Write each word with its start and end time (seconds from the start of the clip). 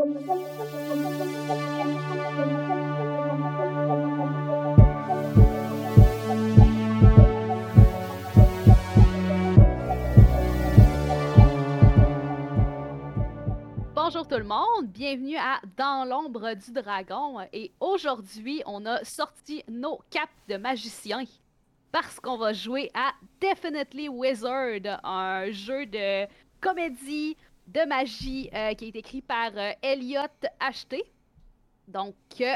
Bonjour 0.00 0.16
tout 14.26 14.38
le 14.38 14.44
monde, 14.44 14.86
bienvenue 14.86 15.36
à 15.36 15.60
Dans 15.76 16.08
l'ombre 16.08 16.54
du 16.54 16.72
dragon. 16.72 17.40
Et 17.52 17.70
aujourd'hui, 17.78 18.62
on 18.64 18.86
a 18.86 19.04
sorti 19.04 19.62
nos 19.68 20.00
capes 20.08 20.30
de 20.48 20.56
magiciens 20.56 21.24
parce 21.92 22.18
qu'on 22.18 22.38
va 22.38 22.54
jouer 22.54 22.90
à 22.94 23.12
Definitely 23.42 24.08
Wizard, 24.08 24.98
un 25.04 25.50
jeu 25.50 25.84
de 25.84 26.26
comédie, 26.62 27.36
de 27.72 27.86
magie 27.86 28.50
euh, 28.52 28.74
qui 28.74 28.88
est 28.88 28.96
écrit 28.96 29.22
par 29.22 29.50
euh, 29.56 29.72
Elliot 29.82 30.20
H.T. 30.60 31.04
Donc, 31.86 32.14
euh, 32.40 32.54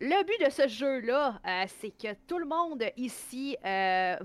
le 0.00 0.24
but 0.24 0.44
de 0.44 0.50
ce 0.50 0.68
jeu-là, 0.68 1.40
euh, 1.46 1.64
c'est 1.80 1.90
que 1.90 2.14
tout 2.26 2.38
le 2.38 2.46
monde 2.46 2.82
ici 2.96 3.56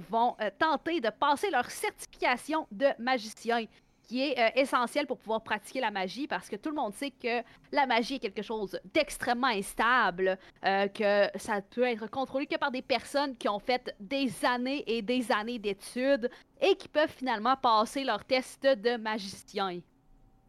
vont 0.10 0.36
tenter 0.58 1.00
de 1.00 1.10
passer 1.10 1.50
leur 1.52 1.70
certification 1.70 2.68
de 2.72 2.88
magicien, 2.98 3.66
qui 4.04 4.22
est 4.24 4.54
essentiel 4.56 5.06
pour 5.06 5.20
pouvoir 5.20 5.44
pratiquer 5.44 5.80
la 5.80 5.92
magie, 5.92 6.28
parce 6.28 6.50
que 6.50 6.56
tout 6.56 6.70
le 6.70 6.76
monde 6.76 6.96
sait 6.96 7.12
que 7.12 7.44
la 7.72 7.86
magie 7.86 8.16
est 8.16 8.20
quelque 8.20 8.42
chose 8.42 8.80
d'extrêmement 8.92 9.48
instable, 9.48 10.38
que 10.64 11.28
ça 11.38 11.62
peut 11.62 11.84
être 11.84 12.10
contrôlé 12.10 12.48
que 12.48 12.58
par 12.58 12.72
des 12.72 12.82
personnes 12.82 13.38
qui 13.38 13.48
ont 13.48 13.60
fait 13.60 13.96
des 14.00 14.34
années 14.44 14.84
et 14.88 15.04
des 15.04 15.32
années 15.32 15.60
d'études 15.60 16.30
et 16.60 16.76
qui 16.76 16.88
peuvent 16.88 17.14
finalement 17.16 17.56
passer 17.56 18.04
leur 18.04 18.26
test 18.26 18.64
de 18.64 18.98
magicien. 18.98 19.80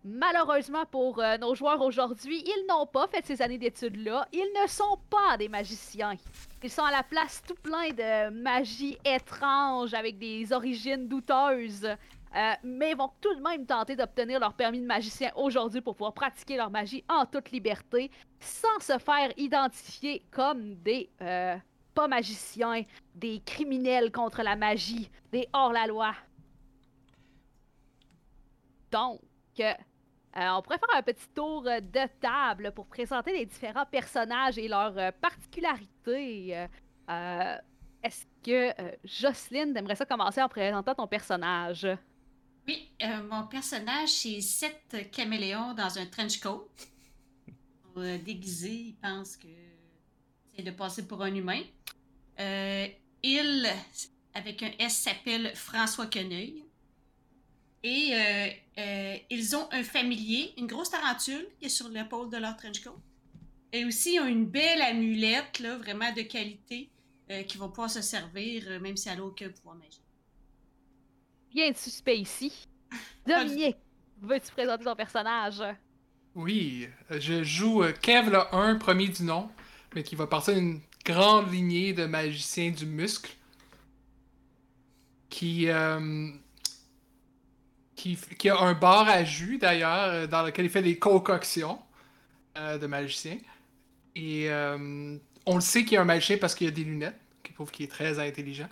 Malheureusement 0.02 0.86
pour 0.86 1.18
euh, 1.18 1.36
nos 1.36 1.54
joueurs 1.54 1.82
aujourd'hui, 1.82 2.42
ils 2.46 2.66
n'ont 2.66 2.86
pas 2.86 3.06
fait 3.06 3.24
ces 3.24 3.42
années 3.42 3.58
d'études-là. 3.58 4.26
Ils 4.32 4.50
ne 4.62 4.66
sont 4.66 4.98
pas 5.10 5.36
des 5.36 5.48
magiciens. 5.48 6.14
Ils 6.62 6.70
sont 6.70 6.84
à 6.84 6.90
la 6.90 7.02
place 7.02 7.42
tout 7.46 7.54
plein 7.54 7.90
de 7.90 8.30
magie 8.30 8.96
étrange 9.04 9.92
avec 9.92 10.18
des 10.18 10.52
origines 10.52 11.06
douteuses. 11.06 11.84
Euh, 11.84 12.52
mais 12.62 12.92
ils 12.92 12.96
vont 12.96 13.10
tout 13.20 13.34
de 13.34 13.42
même 13.42 13.66
tenter 13.66 13.94
d'obtenir 13.94 14.40
leur 14.40 14.54
permis 14.54 14.80
de 14.80 14.86
magicien 14.86 15.32
aujourd'hui 15.34 15.82
pour 15.82 15.94
pouvoir 15.96 16.14
pratiquer 16.14 16.56
leur 16.56 16.70
magie 16.70 17.04
en 17.08 17.26
toute 17.26 17.50
liberté, 17.50 18.10
sans 18.38 18.78
se 18.80 18.96
faire 18.98 19.32
identifier 19.36 20.22
comme 20.30 20.76
des 20.76 21.10
euh, 21.20 21.56
pas 21.92 22.08
magiciens, 22.08 22.84
des 23.14 23.40
criminels 23.44 24.12
contre 24.12 24.42
la 24.42 24.56
magie, 24.56 25.10
des 25.32 25.48
hors-la-loi. 25.52 26.14
Donc, 28.92 29.20
euh, 30.36 30.48
on 30.50 30.62
pourrait 30.62 30.78
faire 30.78 30.96
un 30.96 31.02
petit 31.02 31.28
tour 31.34 31.66
euh, 31.66 31.80
de 31.80 32.08
table 32.20 32.72
pour 32.72 32.86
présenter 32.86 33.32
les 33.32 33.46
différents 33.46 33.86
personnages 33.86 34.58
et 34.58 34.68
leurs 34.68 34.96
euh, 34.96 35.10
particularités. 35.20 36.66
Est-ce 38.02 38.24
que 38.42 38.72
Jocelyne 39.04 39.76
aimerait 39.76 39.96
ça 39.96 40.06
commencer 40.06 40.40
en 40.40 40.48
présentant 40.48 40.94
ton 40.94 41.06
personnage? 41.06 41.86
Oui, 42.66 42.88
mon 43.28 43.46
personnage, 43.46 44.08
c'est 44.08 44.40
sept 44.40 45.10
caméléons 45.10 45.74
dans 45.74 45.98
un 45.98 46.06
trench 46.06 46.38
coat. 46.40 46.70
Déguisé, 47.96 48.70
il 48.70 48.96
pense 48.96 49.36
que 49.36 49.48
c'est 50.54 50.62
de 50.62 50.70
passer 50.70 51.06
pour 51.06 51.20
un 51.22 51.34
humain. 51.34 51.62
Il, 52.38 53.66
avec 54.32 54.62
un 54.62 54.70
S, 54.78 54.96
s'appelle 54.96 55.54
François 55.54 56.06
Queneuil. 56.06 56.64
Et 57.82 58.10
euh, 58.12 58.48
euh, 58.78 59.16
ils 59.30 59.56
ont 59.56 59.68
un 59.72 59.82
familier, 59.82 60.52
une 60.58 60.66
grosse 60.66 60.90
tarentule 60.90 61.46
qui 61.58 61.66
est 61.66 61.70
sur 61.70 61.88
l'épaule 61.88 62.28
de 62.30 62.36
leur 62.36 62.56
trench 62.56 62.80
coat. 62.82 63.00
Et 63.72 63.84
aussi, 63.84 64.14
ils 64.14 64.20
ont 64.20 64.26
une 64.26 64.46
belle 64.46 64.82
amulette, 64.82 65.60
là, 65.60 65.76
vraiment 65.78 66.12
de 66.12 66.22
qualité, 66.22 66.90
euh, 67.30 67.42
qui 67.44 67.56
va 67.56 67.68
pouvoir 67.68 67.88
se 67.88 68.02
servir, 68.02 68.64
euh, 68.66 68.80
même 68.80 68.96
si 68.96 69.08
elle 69.08 69.18
n'a 69.18 69.24
aucun 69.24 69.48
pouvoir 69.48 69.76
magique. 69.76 70.02
Bien 71.50 71.70
de 71.72 71.76
suspect 71.76 72.18
ici? 72.18 72.66
Dominique, 73.26 73.76
veux-tu 74.20 74.52
présenter 74.52 74.84
ton 74.84 74.96
personnage? 74.96 75.62
Oui, 76.34 76.88
je 77.10 77.42
joue 77.42 77.82
Kev 78.02 78.30
le 78.30 78.54
1, 78.54 78.76
premier 78.76 79.08
du 79.08 79.22
nom, 79.22 79.48
mais 79.94 80.02
qui 80.02 80.16
va 80.16 80.26
partir 80.26 80.54
d'une 80.54 80.80
grande 81.04 81.52
lignée 81.52 81.92
de 81.92 82.06
magiciens 82.06 82.70
du 82.70 82.86
muscle. 82.86 83.30
Qui, 85.28 85.68
euh, 85.68 86.30
qui, 88.00 88.48
a 88.48 88.58
un 88.58 88.74
bar 88.74 89.08
à 89.08 89.24
jus 89.24 89.58
d'ailleurs, 89.58 90.08
euh, 90.08 90.26
dans 90.26 90.42
lequel 90.42 90.66
il 90.66 90.70
fait 90.70 90.82
des 90.82 90.98
concoctions 90.98 91.78
euh, 92.58 92.78
de 92.78 92.86
magiciens. 92.86 93.38
Et 94.16 94.50
euh, 94.50 95.16
on 95.46 95.54
le 95.54 95.60
sait 95.60 95.84
qu'il 95.84 95.98
a 95.98 96.02
un 96.02 96.04
magicien 96.04 96.38
parce 96.38 96.54
qu'il 96.54 96.68
a 96.68 96.70
des 96.70 96.84
lunettes, 96.84 97.18
qui 97.42 97.52
prouve 97.52 97.70
qu'il 97.70 97.84
est 97.84 97.88
très 97.88 98.18
intelligent. 98.18 98.68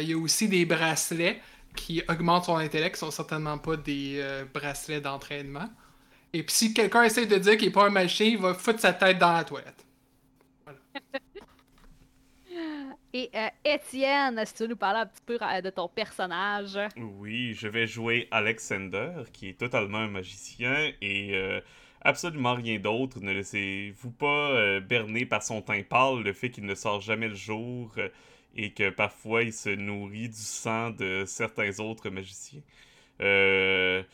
Il 0.00 0.10
y 0.10 0.14
a 0.14 0.18
aussi 0.18 0.48
des 0.48 0.64
bracelets 0.64 1.40
qui 1.76 2.02
augmentent 2.08 2.46
son 2.46 2.56
intellect, 2.56 2.96
qui 2.96 3.00
sont 3.00 3.12
certainement 3.12 3.56
pas 3.56 3.76
des 3.76 4.20
bracelets 4.52 5.00
d'entraînement. 5.00 5.68
Et 6.32 6.42
puis 6.42 6.52
si 6.52 6.74
quelqu'un 6.74 7.04
essaie 7.04 7.26
de 7.26 7.36
dire 7.36 7.56
qu'il 7.56 7.68
n'est 7.68 7.72
pas 7.72 7.86
un 7.86 7.90
magicien, 7.90 8.26
il 8.26 8.38
va 8.38 8.52
foutre 8.54 8.80
sa 8.80 8.92
tête 8.92 9.18
dans 9.18 9.32
la 9.32 9.44
toilette. 9.44 9.86
Et 13.18 13.30
euh, 13.34 13.48
Étienne, 13.64 14.42
si 14.44 14.52
tu 14.52 14.64
veux 14.64 14.68
nous 14.68 14.76
parler 14.76 15.00
un 15.00 15.06
petit 15.06 15.22
peu 15.24 15.38
euh, 15.40 15.62
de 15.62 15.70
ton 15.70 15.88
personnage? 15.88 16.78
Oui, 16.98 17.54
je 17.54 17.66
vais 17.66 17.86
jouer 17.86 18.28
Alexander, 18.30 19.22
qui 19.32 19.48
est 19.48 19.58
totalement 19.58 20.00
un 20.00 20.08
magicien 20.08 20.92
et 21.00 21.30
euh, 21.32 21.62
absolument 22.02 22.52
rien 22.52 22.78
d'autre. 22.78 23.20
Ne 23.20 23.32
laissez-vous 23.32 24.10
pas 24.10 24.50
euh, 24.50 24.80
berner 24.80 25.24
par 25.24 25.42
son 25.42 25.62
teint 25.62 25.82
pâle, 25.82 26.24
le 26.24 26.34
fait 26.34 26.50
qu'il 26.50 26.66
ne 26.66 26.74
sort 26.74 27.00
jamais 27.00 27.28
le 27.28 27.34
jour 27.34 27.94
et 28.54 28.74
que 28.74 28.90
parfois 28.90 29.44
il 29.44 29.54
se 29.54 29.70
nourrit 29.70 30.28
du 30.28 30.34
sang 30.36 30.90
de 30.90 31.24
certains 31.26 31.80
autres 31.80 32.10
magiciens. 32.10 32.60
Ne, 33.18 34.04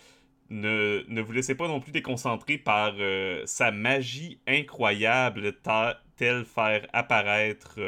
ne 0.48 1.20
vous 1.20 1.32
laissez 1.32 1.56
pas 1.56 1.66
non 1.66 1.80
plus 1.80 1.90
déconcentrer 1.90 2.56
par 2.56 2.94
sa 3.46 3.72
magie 3.72 4.38
incroyable, 4.46 5.54
telle 6.16 6.44
faire 6.44 6.86
apparaître 6.92 7.80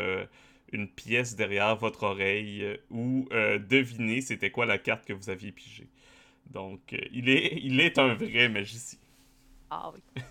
une 0.73 0.89
pièce 0.89 1.37
derrière 1.37 1.77
votre 1.77 2.03
oreille 2.05 2.63
euh, 2.63 2.77
ou 2.91 3.29
euh, 3.33 3.59
deviner 3.59 4.21
c'était 4.21 4.51
quoi 4.51 4.67
la 4.67 4.79
carte 4.79 5.05
que 5.05 5.13
vous 5.13 5.31
aviez 5.31 5.53
pigée. 5.53 5.89
Donc, 6.47 6.93
euh, 6.93 6.99
il, 7.13 7.29
est, 7.29 7.59
il 7.63 7.81
est 7.81 7.99
un 7.99 8.15
vrai 8.15 8.49
magicien. 8.49 8.99
Ah 9.71 9.93
oui. 9.95 10.01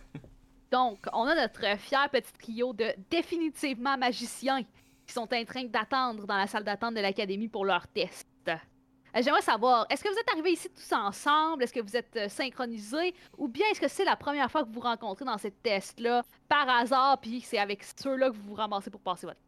Donc, 0.72 1.06
on 1.14 1.24
a 1.24 1.36
notre 1.36 1.78
fier 1.80 2.10
petit 2.10 2.34
trio 2.34 2.74
de 2.74 2.88
définitivement 3.10 3.98
magiciens 3.98 4.64
qui 5.06 5.14
sont 5.14 5.32
en 5.34 5.46
train 5.46 5.66
d'attendre 5.66 6.26
dans 6.26 6.38
la 6.38 6.48
salle 6.48 6.64
d'attente 6.64 6.96
de 6.96 7.02
l'académie 7.02 7.48
pour 7.48 7.66
leur 7.66 7.88
test. 7.88 8.28
Euh, 8.48 9.22
J'aimerais 9.22 9.42
savoir, 9.42 9.86
est-ce 9.90 10.04
que 10.04 10.10
vous 10.10 10.18
êtes 10.18 10.30
arrivés 10.32 10.54
ici 10.54 10.70
tous 10.70 10.96
ensemble? 10.96 11.64
Est-ce 11.64 11.74
que 11.74 11.82
vous 11.82 11.96
êtes 11.96 12.32
synchronisés? 12.32 13.14
Ou 13.38 13.48
bien 13.48 13.66
est-ce 13.72 13.82
que 13.82 13.88
c'est 13.88 14.06
la 14.06 14.16
première 14.16 14.50
fois 14.50 14.64
que 14.64 14.68
vous 14.68 14.74
vous 14.74 14.80
rencontrez 14.80 15.26
dans 15.26 15.38
cette 15.38 15.62
test-là, 15.62 16.24
par 16.50 16.68
hasard, 16.68 17.20
puis 17.22 17.42
c'est 17.42 17.60
avec 17.60 17.84
ceux-là 17.84 18.32
que 18.32 18.36
vous 18.36 18.50
vous 18.50 18.56
ramassez 18.56 18.90
pour 18.90 19.02
passer 19.02 19.28
votre... 19.28 19.40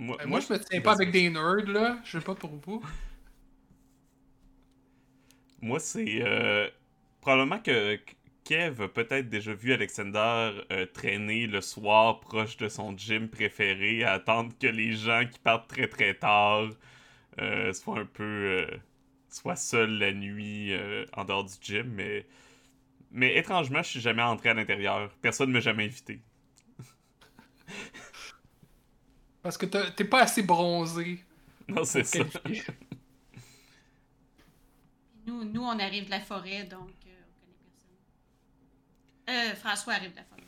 Moi, 0.00 0.16
Euh, 0.20 0.26
moi, 0.26 0.40
je 0.40 0.52
me 0.52 0.58
tiens 0.58 0.80
pas 0.80 0.94
avec 0.94 1.12
des 1.12 1.30
nerds, 1.30 1.66
là. 1.68 2.00
Je 2.04 2.18
sais 2.18 2.24
pas 2.24 2.34
pour 2.34 2.56
vous. 2.56 2.82
Moi, 5.62 5.78
c'est 5.80 6.22
euh, 6.22 6.68
probablement 7.20 7.60
que 7.60 7.98
Kev 8.44 8.82
a 8.82 8.88
peut-être 8.88 9.28
déjà 9.28 9.52
vu 9.54 9.72
Alexander 9.72 10.52
euh, 10.72 10.86
traîner 10.86 11.46
le 11.46 11.60
soir 11.60 12.20
proche 12.20 12.56
de 12.56 12.68
son 12.68 12.96
gym 12.96 13.28
préféré 13.28 14.04
à 14.04 14.12
attendre 14.14 14.52
que 14.58 14.66
les 14.66 14.92
gens 14.92 15.26
qui 15.30 15.38
partent 15.38 15.68
très 15.68 15.88
très 15.88 16.14
tard 16.14 16.70
euh, 17.40 17.72
soient 17.74 18.00
un 18.00 18.06
peu 18.06 18.66
soient 19.30 19.56
seuls 19.56 19.98
la 19.98 20.12
nuit 20.12 20.72
en 21.14 21.24
dehors 21.24 21.44
du 21.44 21.54
gym, 21.62 21.88
mais 21.94 22.26
mais 23.12 23.36
étrangement, 23.38 23.82
je 23.82 23.90
suis 23.90 24.00
jamais 24.00 24.22
entré 24.22 24.50
à 24.50 24.54
l'intérieur. 24.54 25.10
Personne 25.22 25.52
m'a 25.52 25.60
jamais 25.60 25.86
invité. 25.86 26.22
Parce 29.42 29.56
que 29.56 29.66
t'as- 29.66 29.90
t'es 29.92 30.04
pas 30.04 30.22
assez 30.22 30.42
bronzé. 30.42 31.24
Non, 31.68 31.84
c'est 31.84 32.04
ça. 32.04 32.18
Nous, 35.26 35.44
nous, 35.44 35.62
on 35.62 35.78
arrive 35.78 36.06
de 36.06 36.10
la 36.10 36.20
forêt, 36.20 36.64
donc 36.64 36.88
euh, 37.06 37.10
on 37.22 37.40
connaît 37.40 37.54
personne. 37.62 37.92
Euh, 39.52 39.54
François 39.54 39.92
arrive 39.94 40.10
de 40.12 40.16
la 40.16 40.24
forêt. 40.24 40.42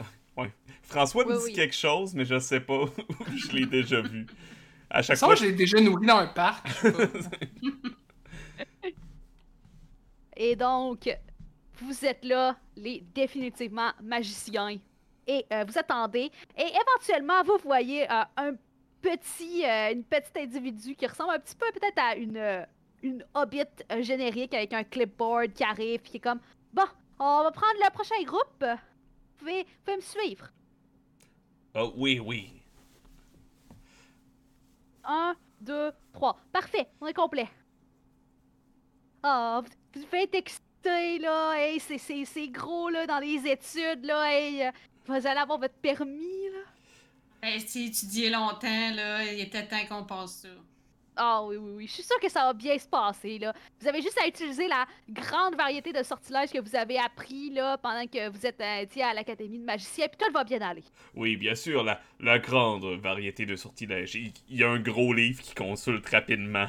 François 0.82 1.24
me 1.24 1.36
dit 1.38 1.44
oui. 1.44 1.52
quelque 1.52 1.74
chose, 1.76 2.14
mais 2.14 2.24
je 2.24 2.38
sais 2.38 2.60
pas 2.60 2.82
où 2.84 2.90
je 3.36 3.52
l'ai 3.52 3.66
déjà 3.66 4.00
vu. 4.00 4.26
À 4.90 5.02
chaque 5.02 5.16
Ça, 5.16 5.26
fois, 5.26 5.34
je 5.36 5.44
l'ai 5.44 5.52
déjà 5.52 5.80
nourri 5.80 6.06
dans 6.06 6.16
un 6.18 6.26
parc. 6.26 6.66
je 6.82 7.22
sais 7.22 7.30
pas. 7.30 7.46
Et 10.36 10.56
donc, 10.56 11.08
vous 11.80 12.04
êtes 12.04 12.24
là, 12.24 12.56
les 12.76 13.02
définitivement 13.14 13.92
magiciens. 14.02 14.76
Et 15.26 15.46
euh, 15.52 15.64
vous 15.66 15.78
attendez. 15.78 16.30
Et 16.58 16.66
éventuellement, 16.66 17.42
vous 17.44 17.58
voyez 17.62 18.10
euh, 18.10 18.24
un 18.36 18.52
petit, 19.02 19.64
euh, 19.66 19.92
une 19.92 20.04
petite 20.04 20.36
individu 20.36 20.94
qui 20.94 21.06
ressemble 21.06 21.32
un 21.34 21.38
petit 21.40 21.56
peu 21.56 21.66
peut-être 21.72 21.98
à 21.98 22.16
une, 22.16 22.36
euh, 22.36 22.64
une 23.02 23.24
hobbit 23.34 23.64
générique 24.00 24.54
avec 24.54 24.72
un 24.72 24.84
clipboard 24.84 25.52
qui 25.52 25.64
arrive, 25.64 26.00
puis 26.00 26.12
qui 26.12 26.16
est 26.18 26.20
comme 26.20 26.40
Bon, 26.72 26.84
on 27.18 27.42
va 27.42 27.50
prendre 27.50 27.74
le 27.84 27.90
prochain 27.92 28.22
groupe. 28.24 28.64
Vous 28.64 29.38
pouvez, 29.38 29.62
vous 29.64 29.68
pouvez 29.84 29.96
me 29.96 30.02
suivre. 30.02 30.48
Oh, 31.74 31.92
oui, 31.96 32.18
oui. 32.20 32.52
Un, 35.04 35.34
deux, 35.60 35.90
trois. 36.12 36.38
Parfait, 36.52 36.88
on 37.00 37.06
est 37.06 37.14
complet. 37.14 37.48
Ah, 39.22 39.60
vous, 39.64 40.00
vous 40.00 40.06
faites 40.06 40.34
exciter, 40.34 41.18
là. 41.18 41.54
Hey, 41.56 41.80
c'est- 41.80 42.48
gros, 42.48 42.88
là, 42.88 43.06
dans 43.06 43.18
les 43.18 43.46
études, 43.48 44.04
là. 44.04 44.32
Hey, 44.32 44.70
vous 45.06 45.14
allez 45.14 45.40
avoir 45.40 45.58
votre 45.58 45.74
permis, 45.74 46.48
là. 46.52 46.60
Ben, 47.42 47.58
si 47.58 47.86
étudié 47.86 48.30
longtemps, 48.30 48.94
là, 48.94 49.24
il 49.24 49.40
était 49.40 49.66
temps 49.66 49.84
qu'on 49.88 50.04
passe 50.04 50.42
ça. 50.42 50.48
Ah 51.16 51.42
oui, 51.44 51.56
oui, 51.56 51.72
oui. 51.76 51.86
Je 51.88 51.92
suis 51.92 52.02
sûre 52.04 52.18
que 52.20 52.28
ça 52.30 52.44
va 52.44 52.52
bien 52.52 52.78
se 52.78 52.86
passer, 52.86 53.38
là. 53.38 53.52
Vous 53.80 53.88
avez 53.88 54.00
juste 54.00 54.18
à 54.22 54.28
utiliser 54.28 54.68
la 54.68 54.86
grande 55.10 55.56
variété 55.56 55.92
de 55.92 56.02
sortilèges 56.04 56.50
que 56.52 56.60
vous 56.60 56.74
avez 56.76 56.98
appris, 56.98 57.50
là, 57.50 57.76
pendant 57.76 58.06
que 58.06 58.30
vous 58.30 58.46
êtes 58.46 58.60
euh, 58.60 59.02
à 59.02 59.12
l'Académie 59.12 59.58
de 59.58 59.64
magicien, 59.64 60.06
puis 60.08 60.16
tout 60.16 60.32
va 60.32 60.44
bien 60.44 60.62
aller. 60.62 60.84
Oui, 61.14 61.36
bien 61.36 61.54
sûr, 61.56 61.82
la, 61.82 62.00
la 62.20 62.38
grande 62.38 62.84
variété 63.00 63.44
de 63.44 63.56
sortilèges. 63.56 64.14
Il, 64.14 64.32
il 64.48 64.58
y 64.58 64.64
a 64.64 64.70
un 64.70 64.78
gros 64.78 65.12
livre 65.12 65.42
qui 65.42 65.54
consulte 65.54 66.08
rapidement. 66.08 66.66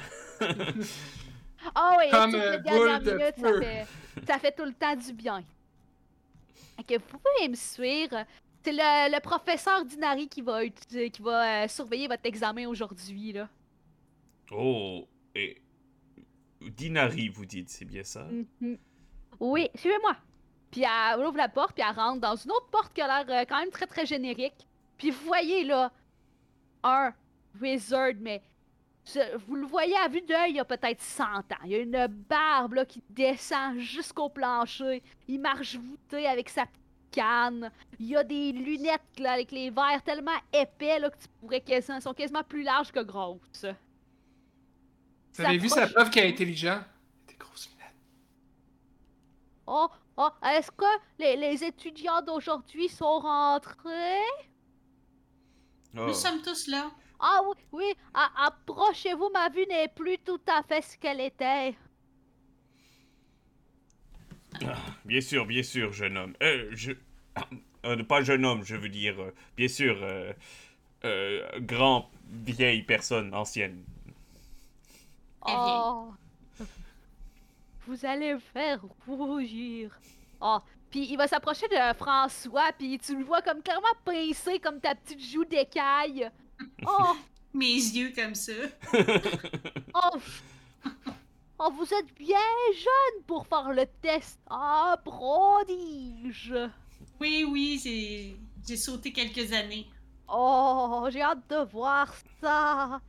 Ah 1.75 1.95
oui, 1.97 2.09
Comme, 2.11 2.35
euh, 2.35 2.57
les 2.57 2.63
dernières 2.63 2.99
boule 2.99 3.03
de 3.05 3.11
minutes, 3.13 3.35
ça 3.37 3.61
fait, 3.61 3.87
ça 4.27 4.39
fait 4.39 4.51
tout 4.51 4.65
le 4.65 4.73
temps 4.73 4.95
du 4.95 5.13
bien. 5.13 5.43
Que 6.85 6.95
vous 6.95 7.05
pouvez 7.19 7.47
me 7.47 7.55
suivre. 7.55 8.25
C'est 8.63 8.71
le, 8.71 9.13
le 9.13 9.19
professeur 9.19 9.83
Dinari 9.85 10.27
qui 10.29 10.41
va, 10.41 10.63
utiliser- 10.63 11.09
qui 11.11 11.21
va 11.21 11.63
euh, 11.63 11.67
surveiller 11.67 12.07
votre 12.07 12.25
examen 12.25 12.65
aujourd'hui, 12.67 13.33
là. 13.33 13.49
Oh, 14.51 15.07
et... 15.35 15.61
Dinari, 16.61 17.27
vous 17.27 17.45
dites, 17.45 17.69
c'est 17.69 17.83
bien 17.85 18.03
ça? 18.03 18.23
Mhm. 18.61 18.77
Oui, 19.39 19.69
suivez-moi. 19.75 20.15
Puis 20.71 20.83
elle 20.83 21.19
ouvre 21.19 21.35
la 21.37 21.49
porte, 21.49 21.73
puis 21.75 21.83
elle 21.87 21.95
rentre 21.95 22.21
dans 22.21 22.35
une 22.35 22.51
autre 22.51 22.67
porte 22.67 22.93
qui 22.93 23.01
a 23.01 23.07
l'air 23.23 23.41
euh, 23.41 23.45
quand 23.47 23.59
même 23.59 23.69
très 23.69 23.85
très 23.87 24.05
générique. 24.05 24.65
Puis 24.97 25.09
vous 25.11 25.25
voyez 25.25 25.65
là 25.65 25.91
un 26.83 27.13
wizard, 27.61 28.13
mais 28.21 28.41
vous 29.45 29.55
le 29.55 29.65
voyez 29.65 29.95
à 29.97 30.07
vue 30.07 30.21
d'œil, 30.21 30.51
il 30.51 30.55
y 30.55 30.59
a 30.59 30.65
peut-être 30.65 31.01
100 31.01 31.23
ans. 31.23 31.41
Il 31.65 31.71
y 31.71 31.75
a 31.75 31.79
une 31.79 32.07
barbe 32.07 32.73
là, 32.73 32.85
qui 32.85 33.03
descend 33.09 33.77
jusqu'au 33.77 34.29
plancher. 34.29 35.03
Il 35.27 35.41
marche 35.41 35.75
voûté 35.75 36.25
avec 36.27 36.47
sa 36.49 36.65
canne. 37.13 37.71
Il 37.99 38.07
y 38.07 38.15
a 38.15 38.23
des 38.23 38.51
lunettes 38.51 39.19
là, 39.19 39.33
avec 39.33 39.51
les 39.51 39.69
verres 39.69 40.01
tellement 40.03 40.37
épais 40.51 40.99
là, 40.99 41.09
que 41.09 41.17
tu 41.17 41.27
pourrais 41.39 41.61
quasiment, 41.61 42.01
sont 42.01 42.13
quasiment 42.13 42.43
plus 42.43 42.63
larges 42.63 42.91
que 42.91 42.99
grosses. 42.99 43.65
Vous 45.33 45.45
avez 45.45 45.57
vu 45.57 45.69
sa 45.69 45.87
preuve 45.87 46.09
qu'il 46.09 46.23
est 46.23 46.29
intelligent? 46.29 46.81
Des 47.27 47.35
grosses 47.35 47.69
lunettes. 47.69 47.95
Oh, 49.67 49.87
oh, 50.17 50.29
est-ce 50.45 50.71
que 50.71 50.85
les, 51.19 51.35
les 51.35 51.63
étudiants 51.63 52.21
d'aujourd'hui 52.21 52.89
sont 52.89 53.19
rentrés? 53.19 54.29
Oh. 55.95 56.07
Nous 56.07 56.13
sommes 56.13 56.41
tous 56.41 56.67
là. 56.67 56.91
Ah 57.25 57.41
oui, 57.47 57.55
oui, 57.71 57.93
approchez-vous, 58.13 59.29
ma 59.29 59.47
vue 59.47 59.65
n'est 59.65 59.87
plus 59.87 60.17
tout 60.17 60.41
à 60.45 60.61
fait 60.61 60.81
ce 60.81 60.97
qu'elle 60.97 61.21
était. 61.21 61.77
Bien 65.05 65.21
sûr, 65.21 65.45
bien 65.45 65.63
sûr, 65.63 65.91
jeune 65.93 66.17
homme. 66.17 66.33
Euh, 66.41 66.69
je... 66.71 66.91
Euh, 67.85 68.01
pas 68.01 68.21
jeune 68.23 68.45
homme, 68.45 68.63
je 68.63 68.77
veux 68.77 68.87
dire. 68.87 69.19
euh, 69.19 69.33
bien 69.57 69.67
sûr, 69.67 69.97
euh, 70.01 70.31
euh, 71.03 71.45
grand, 71.59 72.09
vieille 72.29 72.81
personne, 72.83 73.33
ancienne. 73.35 73.83
Oh, 75.45 76.13
vous 77.85 78.05
allez 78.05 78.35
me 78.35 78.39
faire 78.39 78.79
rougir. 79.05 79.91
Oh, 80.39 80.59
puis 80.89 81.07
il 81.11 81.17
va 81.17 81.27
s'approcher 81.27 81.67
de 81.67 81.93
François, 81.97 82.71
puis 82.77 82.97
tu 82.99 83.17
le 83.17 83.25
vois 83.25 83.41
comme 83.41 83.61
clairement 83.61 83.87
pincé 84.05 84.59
comme 84.59 84.79
ta 84.79 84.95
petite 84.95 85.21
joue 85.21 85.43
d'écaille. 85.43 86.29
Oh, 86.87 87.17
Mes 87.53 87.65
yeux 87.73 88.13
comme 88.15 88.35
ça. 88.35 88.53
oh, 89.93 90.17
oh, 91.63 91.71
vous 91.71 91.93
êtes 91.93 92.13
bien 92.15 92.37
jeune 92.73 93.23
pour 93.25 93.47
faire 93.47 93.71
le 93.71 93.85
test. 94.01 94.39
Ah, 94.49 94.97
prodige. 95.03 96.53
Oui, 97.19 97.45
oui, 97.49 97.79
j'ai 97.83 98.37
j'ai 98.65 98.77
sauté 98.77 99.11
quelques 99.11 99.51
années. 99.51 99.87
Oh, 100.27 101.07
j'ai 101.09 101.21
hâte 101.21 101.47
de 101.49 101.57
voir 101.71 102.13
ça. 102.41 103.01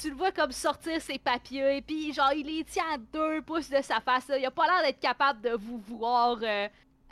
Tu 0.00 0.10
le 0.10 0.16
vois 0.16 0.32
comme 0.32 0.52
sortir 0.52 1.00
ses 1.00 1.18
papiers, 1.18 1.82
puis 1.82 2.12
genre 2.12 2.32
il 2.32 2.46
les 2.46 2.64
tient 2.64 2.94
à 2.94 2.98
deux 2.98 3.42
pouces 3.42 3.70
de 3.70 3.80
sa 3.82 4.00
face. 4.00 4.28
là. 4.28 4.38
Il 4.38 4.44
a 4.44 4.50
pas 4.50 4.66
l'air 4.66 4.82
d'être 4.82 5.00
capable 5.00 5.40
de 5.42 5.50
vous 5.50 5.78
voir 5.78 6.38
euh, 6.42 6.68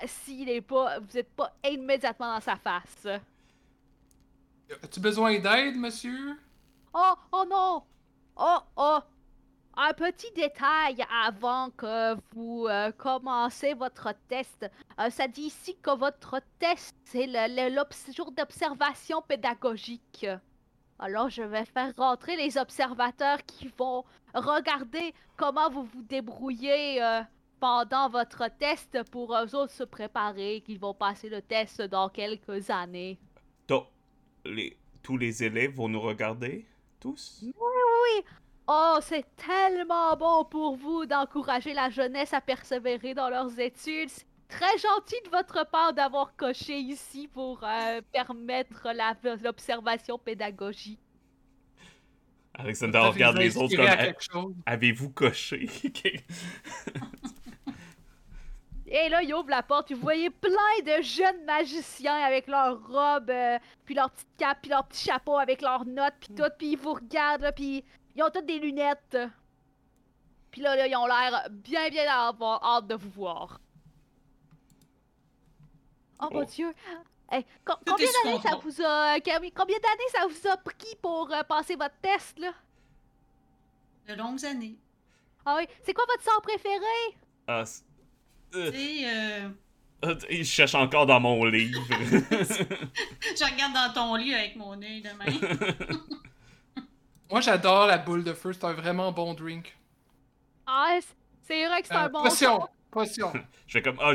s'il 0.07 0.49
est 0.49 0.61
pas, 0.61 0.99
vous 0.99 1.17
êtes 1.17 1.31
pas 1.31 1.53
immédiatement 1.69 2.35
dans 2.35 2.41
sa 2.41 2.57
face. 2.57 3.07
As-tu 4.83 5.01
besoin 5.01 5.39
d'aide, 5.39 5.77
monsieur? 5.77 6.37
Oh, 6.95 7.15
oh 7.33 7.45
non! 7.49 7.83
Oh, 8.37 8.59
oh! 8.77 8.99
Un 9.83 9.95
petit 9.95 10.31
détail 10.37 11.03
avant 11.25 11.71
que 11.71 12.15
vous 12.35 12.67
euh, 12.69 12.93
commencez 12.93 13.73
votre 13.73 14.13
test. 14.29 14.71
Euh, 14.99 15.09
ça 15.09 15.27
dit 15.27 15.45
ici 15.45 15.75
que 15.81 15.97
votre 15.97 16.39
test, 16.59 16.95
c'est 17.05 17.27
le, 17.27 17.83
jour 18.15 18.31
d'observation 18.31 19.23
pédagogique. 19.23 20.27
Alors, 20.99 21.31
je 21.31 21.43
vais 21.43 21.65
faire 21.65 21.95
rentrer 21.97 22.37
les 22.37 22.59
observateurs 22.59 23.39
qui 23.47 23.73
vont 23.79 24.05
regarder 24.35 25.15
comment 25.39 25.71
vous 25.71 25.85
vous 25.85 26.03
débrouillez 26.03 27.03
euh, 27.03 27.23
pendant 27.59 28.11
votre 28.11 28.51
test 28.59 29.03
pour 29.11 29.35
eux 29.35 29.55
autres 29.55 29.73
se 29.73 29.85
préparer, 29.85 30.61
qu'ils 30.61 30.79
vont 30.79 30.93
passer 30.93 31.31
le 31.31 31.41
test 31.41 31.81
dans 31.81 32.11
quelques 32.11 32.69
années. 32.69 33.19
Donc, 33.67 33.87
les... 34.45 34.77
tous 35.03 35.17
les 35.17 35.43
élèves 35.43 35.75
vont 35.75 35.89
nous 35.89 36.03
regarder? 36.03 36.67
Tous? 37.01 37.47
Oh, 38.73 38.99
c'est 39.01 39.25
tellement 39.35 40.17
bon 40.17 40.45
pour 40.45 40.77
vous 40.77 41.05
d'encourager 41.05 41.75
la 41.75 41.91
jeunesse 41.91 42.33
à 42.33 42.41
persévérer 42.41 43.15
dans 43.15 43.29
leurs 43.29 43.59
études. 43.59 44.09
C'est 44.09 44.27
très 44.47 44.79
gentil 44.79 45.17
de 45.25 45.31
votre 45.31 45.69
part 45.69 45.93
d'avoir 45.93 46.37
coché 46.37 46.79
ici 46.79 47.27
pour 47.27 47.65
euh, 47.65 48.01
permettre 48.13 48.87
l'observation 49.43 50.19
pédagogique. 50.19 51.01
Alexander 52.55 53.01
Ça 53.01 53.11
regarde 53.11 53.39
les 53.39 53.57
autres 53.57 53.75
comme... 53.75 53.87
à 53.87 53.97
quelque 53.97 54.23
chose? 54.23 54.55
Avez-vous 54.65 55.11
coché? 55.11 55.69
Et 58.87 59.09
là, 59.09 59.23
il 59.23 59.33
ouvre 59.35 59.51
la 59.51 59.63
porte, 59.63 59.87
puis 59.87 59.95
vous 59.95 60.01
voyez 60.01 60.31
plein 60.31 60.51
de 60.85 61.03
jeunes 61.03 61.45
magiciens 61.45 62.23
avec 62.23 62.49
leurs 62.49 62.85
robes, 62.89 63.31
euh, 63.31 63.59
puis 63.85 63.95
leurs 63.95 64.11
petites 64.11 64.37
capes, 64.37 64.59
puis 64.63 64.71
leurs 64.71 64.85
petits 64.87 65.05
chapeaux 65.05 65.39
avec 65.39 65.63
leurs 65.63 65.85
notes, 65.85 66.15
puis 66.21 66.35
tout, 66.35 66.51
puis 66.59 66.73
ils 66.73 66.79
vous 66.79 66.95
regardent, 66.95 67.43
là, 67.43 67.53
puis 67.53 67.85
ils 68.21 68.23
ont 68.23 68.31
toutes 68.31 68.47
des 68.47 68.59
lunettes. 68.59 69.17
Puis 70.51 70.61
là, 70.61 70.77
là, 70.77 70.87
ils 70.87 70.95
ont 70.97 71.07
l'air 71.07 71.49
bien, 71.51 71.89
bien 71.89 72.07
avoir 72.13 72.63
hâte 72.65 72.87
de 72.87 72.95
vous 72.95 73.11
voir. 73.11 73.61
Oh, 76.21 76.29
mon 76.31 76.41
Oh. 76.41 76.45
dieu! 76.45 76.75
Co- 77.65 77.75
Tout 77.87 77.93
combien 77.93 78.07
d'années 78.25 78.41
ça 78.43 78.57
vous 78.63 78.83
a... 78.83 79.21
com- 79.21 79.51
Combien 79.57 79.79
d'années 79.79 80.11
ça 80.13 80.27
vous 80.27 80.49
a 80.49 80.57
pris 80.57 80.97
pour 81.01 81.33
euh, 81.33 81.43
passer 81.45 81.77
votre 81.77 81.95
test, 82.03 82.39
là? 82.41 82.53
De 84.09 84.15
longues 84.15 84.45
années. 84.45 84.77
Ah 85.47 85.55
oui, 85.59 85.67
c'est 85.85 85.95
quoi 85.95 86.05
votre 86.09 86.25
sort 86.25 86.43
préféré? 86.43 87.17
Ah, 87.47 87.65
c- 87.65 87.83
euh, 88.57 88.71
Tu 88.73 88.77
sais, 88.77 89.03
euh, 89.07 89.49
euh, 90.07 90.17
je 90.29 90.43
cherche 90.43 90.75
encore 90.75 91.07
dans 91.07 91.21
mon 91.21 91.45
livre. 91.45 91.81
je 91.91 93.45
regarde 93.53 93.73
dans 93.75 93.93
ton 93.95 94.15
lit 94.17 94.35
avec 94.35 94.57
mon 94.57 94.73
œil 94.83 95.01
de 95.01 95.11
main. 95.11 95.27
Moi, 97.31 97.41
j'adore 97.41 97.87
la 97.87 97.97
boule 97.97 98.25
de 98.25 98.35
feu. 98.35 98.53
C'est 98.53 98.65
un 98.65 98.75
vraiment 98.75 99.11
bon 99.13 99.33
drink. 99.35 99.75
Ah, 100.67 100.99
c'est 101.43 101.67
vrai 101.67 101.83
que 101.83 101.89
c'est 101.89 101.95
Euh, 101.95 101.99
un 101.99 102.09
bon 102.09 102.23
potion! 102.23 102.69
Potion! 102.91 103.33
je 103.67 103.73
fais 103.73 103.83
comme, 103.83 103.99
ah, 104.01 104.13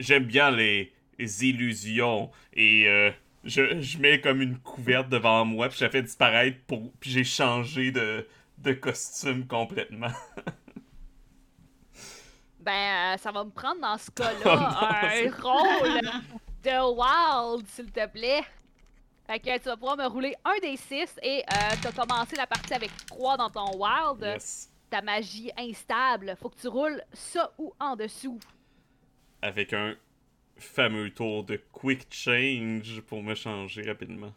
j'aime 0.00 0.24
bien 0.24 0.50
les, 0.50 0.92
les 1.18 1.44
illusions. 1.46 2.30
Et 2.52 2.88
euh, 2.88 3.10
je, 3.44 3.80
je 3.80 3.98
mets 3.98 4.20
comme 4.20 4.42
une 4.42 4.58
couverte 4.58 5.08
devant 5.08 5.44
moi, 5.44 5.68
puis 5.68 5.78
je 5.78 5.84
la 5.84 5.90
fais 5.90 6.02
disparaître, 6.02 6.58
pour, 6.66 6.92
puis 7.00 7.10
j'ai 7.10 7.24
changé 7.24 7.92
de, 7.92 8.26
de 8.58 8.72
costume 8.72 9.46
complètement. 9.46 10.12
Ben, 12.58 13.14
euh, 13.14 13.16
ça 13.18 13.30
va 13.30 13.44
me 13.44 13.50
prendre 13.50 13.80
dans 13.80 13.98
ce 13.98 14.10
cas-là 14.14 14.40
Oh 14.44 14.84
un 15.02 15.30
rôle 15.42 16.00
de 16.64 17.56
Wild, 17.56 17.66
s'il 17.68 17.92
te 17.92 18.06
plaît. 18.08 18.42
Fait 19.26 19.40
que 19.40 19.58
tu 19.58 19.64
vas 19.64 19.76
pouvoir 19.76 19.96
me 19.96 20.06
rouler 20.06 20.34
un 20.44 20.56
des 20.62 20.76
six 20.76 21.16
et 21.22 21.40
euh, 21.40 21.74
t'as 21.82 21.92
commencé 21.92 22.36
la 22.36 22.46
partie 22.46 22.74
avec 22.74 22.90
3 23.06 23.36
dans 23.36 23.50
ton 23.50 23.76
Wild. 23.76 24.22
Yes. 24.22 24.70
Ta 24.88 25.02
magie 25.02 25.50
instable. 25.56 26.36
Faut 26.40 26.48
que 26.48 26.60
tu 26.60 26.68
roules 26.68 27.02
ça 27.12 27.52
ou 27.58 27.72
en 27.80 27.96
dessous. 27.96 28.38
Avec 29.42 29.72
un 29.72 29.96
fameux 30.56 31.10
tour 31.10 31.42
de 31.42 31.60
quick 31.72 32.06
change 32.10 33.00
pour 33.00 33.22
me 33.22 33.34
changer 33.34 33.82
rapidement. 33.82 34.32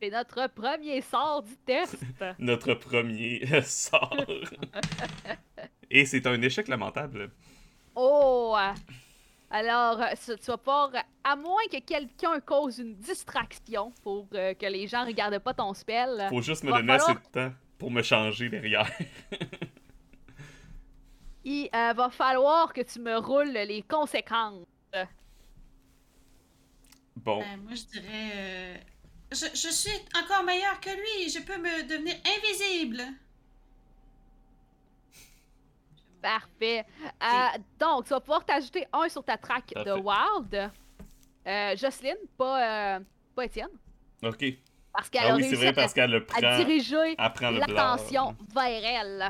C'est 0.00 0.10
notre 0.10 0.46
premier 0.48 1.00
sort 1.00 1.42
du 1.42 1.56
test. 1.56 1.96
Notre 2.38 2.74
premier 2.74 3.46
sort. 3.62 4.14
Et 5.90 6.04
c'est 6.04 6.26
un 6.26 6.40
échec 6.42 6.68
lamentable. 6.68 7.30
Oh! 7.94 8.54
Alors, 9.50 10.00
euh, 10.02 10.06
tu 10.24 10.32
vas 10.46 10.56
pouvoir, 10.58 10.90
à 11.22 11.36
moins 11.36 11.62
que 11.70 11.78
quelqu'un 11.80 12.40
cause 12.40 12.78
une 12.78 12.96
distraction 12.96 13.92
pour 14.02 14.26
euh, 14.34 14.54
que 14.54 14.66
les 14.66 14.88
gens 14.88 15.04
regardent 15.06 15.38
pas 15.38 15.54
ton 15.54 15.72
spell, 15.72 16.26
Faut 16.30 16.42
juste 16.42 16.64
me 16.64 16.70
Va 16.72 16.78
donner 16.78 16.94
assez 16.94 17.06
falloir- 17.06 17.22
de 17.22 17.28
temps 17.50 17.54
pour 17.78 17.90
me 17.90 18.02
changer 18.02 18.48
derrière. 18.48 18.90
il 21.44 21.68
euh, 21.74 21.92
va 21.92 22.10
falloir 22.10 22.72
que 22.72 22.80
tu 22.80 22.98
me 23.00 23.16
roules 23.18 23.50
les 23.52 23.82
conséquences. 23.82 24.66
Bon, 27.16 27.40
Ben, 27.40 27.60
moi, 27.62 27.72
je 27.74 27.84
dirais. 27.98 28.30
euh, 28.34 28.76
Je, 29.32 29.46
je 29.54 29.72
suis 29.72 29.98
encore 30.22 30.44
meilleur 30.44 30.78
que 30.80 30.90
lui. 30.90 31.28
Je 31.30 31.40
peux 31.40 31.56
me 31.58 31.82
devenir 31.88 32.14
invisible. 32.38 33.02
Parfait. 36.22 36.84
Euh, 37.22 37.58
donc, 37.78 38.04
tu 38.04 38.10
vas 38.10 38.20
pouvoir 38.20 38.44
t'ajouter 38.44 38.86
un 38.92 39.08
sur 39.08 39.22
ta 39.24 39.36
track 39.36 39.72
de. 39.74 39.92
Wild. 39.92 40.70
Euh, 41.46 41.76
Jocelyne, 41.76 42.16
pas, 42.36 42.96
euh, 42.96 43.00
pas 43.34 43.44
Étienne. 43.44 43.68
ok. 44.24 44.44
Parce 44.92 45.10
qu'elle 45.10 45.22
Ah 45.26 45.32
a 45.32 45.36
oui, 45.36 45.42
réussi 45.42 45.54
vrai 45.56 45.68
à, 45.68 45.72
parce 45.74 45.92
qu'elle 45.92 46.10
le 46.10 46.22
à 46.22 46.40
prend. 46.40 46.56
diriger 46.56 47.14
l'attention 47.16 48.34
vers 48.54 48.84
elle. 48.84 49.28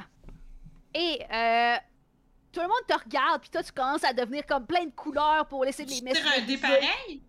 Et 0.95 1.21
euh, 1.31 1.77
tout 2.53 2.61
le 2.61 2.69
monde 2.69 2.87
te 2.89 2.95
regarde, 2.95 3.41
puis 3.41 3.51
toi, 3.51 3.63
tu 3.65 3.73
commences 3.73 4.05
à 4.05 4.13
devenir 4.13 4.47
comme 4.47 4.65
plein 4.65 4.85
de 4.87 4.93
couleurs 4.93 5.45
pour 5.47 5.65
laisser 5.65 5.85
les 5.85 6.01
messages. 6.01 6.23
tire 6.23 6.33
un 6.43 6.47
dé 6.47 6.57
pareil? 6.57 7.21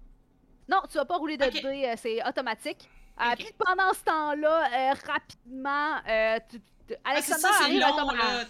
Non, 0.69 0.81
tu 0.89 0.97
vas 0.97 1.05
pas 1.05 1.17
rouler 1.17 1.35
de 1.35 1.45
Ok. 1.45 1.61
dés, 1.63 1.85
euh, 1.87 1.93
c'est 1.97 2.25
automatique. 2.25 2.87
Euh. 3.19 3.33
Puis 3.37 3.47
pendant 3.57 3.91
ce 3.93 4.03
temps-là, 4.03 4.91
euh, 4.91 4.93
rapidement, 5.11 5.95
euh, 6.07 6.39
tu, 6.49 6.59
tu- 6.87 6.95
Ah, 7.03 7.19
ça, 7.21 7.49
arrive 7.63 7.79
long, 7.81 8.09
à- 8.09 8.43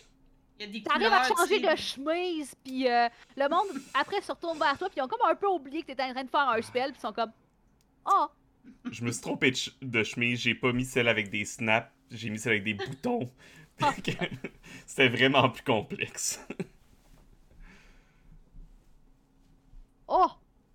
T'arrives 0.84 1.14
à 1.14 1.24
changer 1.28 1.60
de 1.60 1.76
chemise, 1.76 2.56
puis 2.64 2.90
euh, 2.90 3.08
le 3.36 3.48
monde 3.50 3.68
après 3.94 4.22
se 4.22 4.32
retourne 4.32 4.58
vers 4.58 4.78
toi, 4.78 4.90
puis 4.90 4.98
ils 5.00 5.04
ont 5.04 5.08
comme 5.08 5.28
un 5.30 5.36
peu 5.36 5.48
oublié 5.48 5.82
que 5.82 5.88
t'étais 5.88 6.04
en 6.04 6.14
train 6.14 6.24
de 6.24 6.30
faire 6.30 6.50
un 6.50 6.62
spell, 6.62 6.92
puis 6.92 7.00
ils 7.00 7.02
sont 7.08 7.14
comme 7.14 7.32
Oh, 8.06 8.28
Je 8.90 9.04
me 9.04 9.12
suis 9.12 9.22
trompé 9.22 9.52
de, 9.52 9.56
ch- 9.56 9.76
de 9.82 10.04
chemise, 10.04 10.40
j'ai 10.40 10.56
pas 10.56 10.72
mis 10.74 10.86
celle 10.86 11.08
avec 11.08 11.30
des 11.30 11.46
snaps, 11.46 11.92
j'ai 12.12 12.30
mis 12.30 12.40
celle 12.40 12.54
avec 12.54 12.64
des 12.64 12.74
boutons. 12.86 13.30
Ah. 13.82 13.94
C'était 14.88 15.08
vraiment 15.10 15.50
plus 15.50 15.64
complexe. 15.64 16.40
oh, 20.08 20.28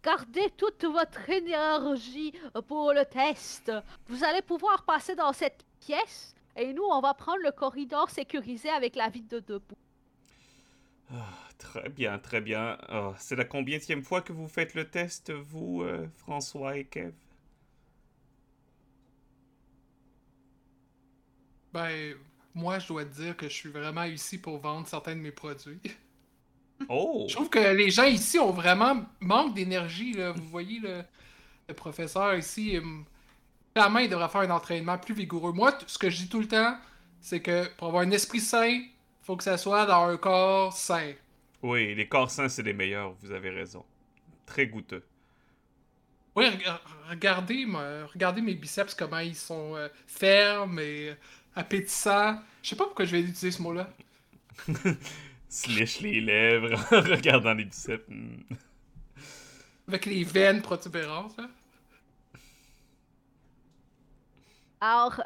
gardez 0.03 0.51
toute 0.57 0.85
votre 0.85 1.29
énergie 1.31 2.33
pour 2.69 2.93
le 2.93 3.05
test. 3.05 3.73
Vous 4.07 4.23
allez 4.25 4.43
pouvoir 4.43 4.85
passer 4.85 5.15
dans 5.15 5.33
cette 5.33 5.65
pièce, 5.81 6.35
et 6.57 6.73
nous, 6.73 6.85
on 6.85 7.01
va 7.01 7.15
prendre 7.15 7.43
le 7.43 7.53
corridor 7.53 8.11
sécurisé 8.11 8.69
avec 8.71 8.97
la 8.97 9.09
vie 9.09 9.23
de 9.23 9.41
debout. 9.41 9.77
Ah, 11.11 11.49
très 11.59 11.89
bien, 11.91 12.19
très 12.19 12.41
bien. 12.41 12.77
Ah, 12.89 13.15
c'est 13.19 13.37
la 13.37 13.45
combienième 13.45 14.03
fois 14.03 14.21
que 14.23 14.33
vous 14.33 14.49
faites 14.49 14.75
le 14.75 14.89
test, 14.91 15.31
vous, 15.33 15.83
euh, 15.83 16.09
François 16.17 16.77
et 16.77 16.85
Kev? 16.87 17.13
Ben, 21.73 22.15
moi, 22.55 22.79
je 22.79 22.89
dois 22.89 23.05
te 23.05 23.15
dire 23.15 23.37
que 23.37 23.49
je 23.49 23.55
suis 23.55 23.71
vraiment 23.71 24.05
ici 24.05 24.39
pour 24.41 24.59
vendre 24.59 24.87
certains 24.87 25.15
de 25.17 25.21
mes 25.21 25.33
produits. 25.33 25.81
Oh! 26.89 27.27
Je 27.29 27.35
trouve 27.37 27.49
que 27.49 27.61
les 27.61 27.91
gens 27.91 28.05
ici 28.07 28.41
ont 28.41 28.51
vraiment 28.51 29.05
manque 29.21 29.55
d'énergie. 29.55 30.15
là. 30.15 30.33
Vous 30.33 30.49
voyez, 30.49 30.81
le, 30.81 31.05
le 31.69 31.75
professeur 31.75 32.35
ici, 32.35 32.77
hum, 33.77 33.91
clairement, 33.91 33.99
il 34.01 34.09
devrait 34.11 34.29
faire 34.29 34.43
un 34.43 34.51
entraînement 34.51 34.99
plus 34.99 35.15
vigoureux. 35.15 35.53
Moi, 35.53 35.77
ce 35.87 35.99
que 35.99 36.11
je 36.11 36.17
dis 36.19 36.29
tout 36.29 36.41
le 36.41 36.49
temps, 36.49 36.79
c'est 37.21 37.41
que 37.43 37.69
pour 37.77 37.89
avoir 37.89 38.03
un 38.05 38.11
esprit 38.11 38.41
sain, 38.41 38.83
faut 39.23 39.37
que 39.37 39.45
ça 39.45 39.59
soit 39.59 39.87
dans 39.87 40.05
un 40.09 40.17
corps 40.17 40.73
sain. 40.73 41.13
Oui, 41.63 41.95
les 41.95 42.09
corps 42.09 42.31
sains, 42.31 42.49
c'est 42.49 42.63
les 42.63 42.73
meilleurs, 42.73 43.13
vous 43.23 43.33
avez 43.33 43.51
raison. 43.51 43.85
Très 44.47 44.67
goûteux. 44.67 45.05
Oui, 46.35 46.47
reg- 46.47 46.79
regardez, 47.11 47.67
regardez 48.13 48.41
mes 48.41 48.55
biceps, 48.55 48.95
comment 48.95 49.19
ils 49.19 49.37
sont 49.37 49.77
euh, 49.77 49.89
fermes 50.07 50.79
et 50.81 51.15
appétissants. 51.55 52.41
Je 52.63 52.71
sais 52.71 52.77
pas 52.77 52.85
pourquoi 52.87 53.05
je 53.05 53.13
vais 53.13 53.21
utiliser 53.21 53.51
ce 53.51 53.63
mot-là. 53.63 53.91
Se 55.49 55.69
lèche 55.71 56.01
les 56.01 56.21
lèvres 56.21 56.73
en 56.93 57.01
regardant 57.03 57.53
les 57.55 57.67
biceps. 57.67 58.05
Hmm. 58.09 58.37
Avec 59.89 60.07
les 60.07 60.25
veines 60.25 60.63
protubérantes. 60.63 61.37
là. 61.37 61.49
Alors, 64.83 65.23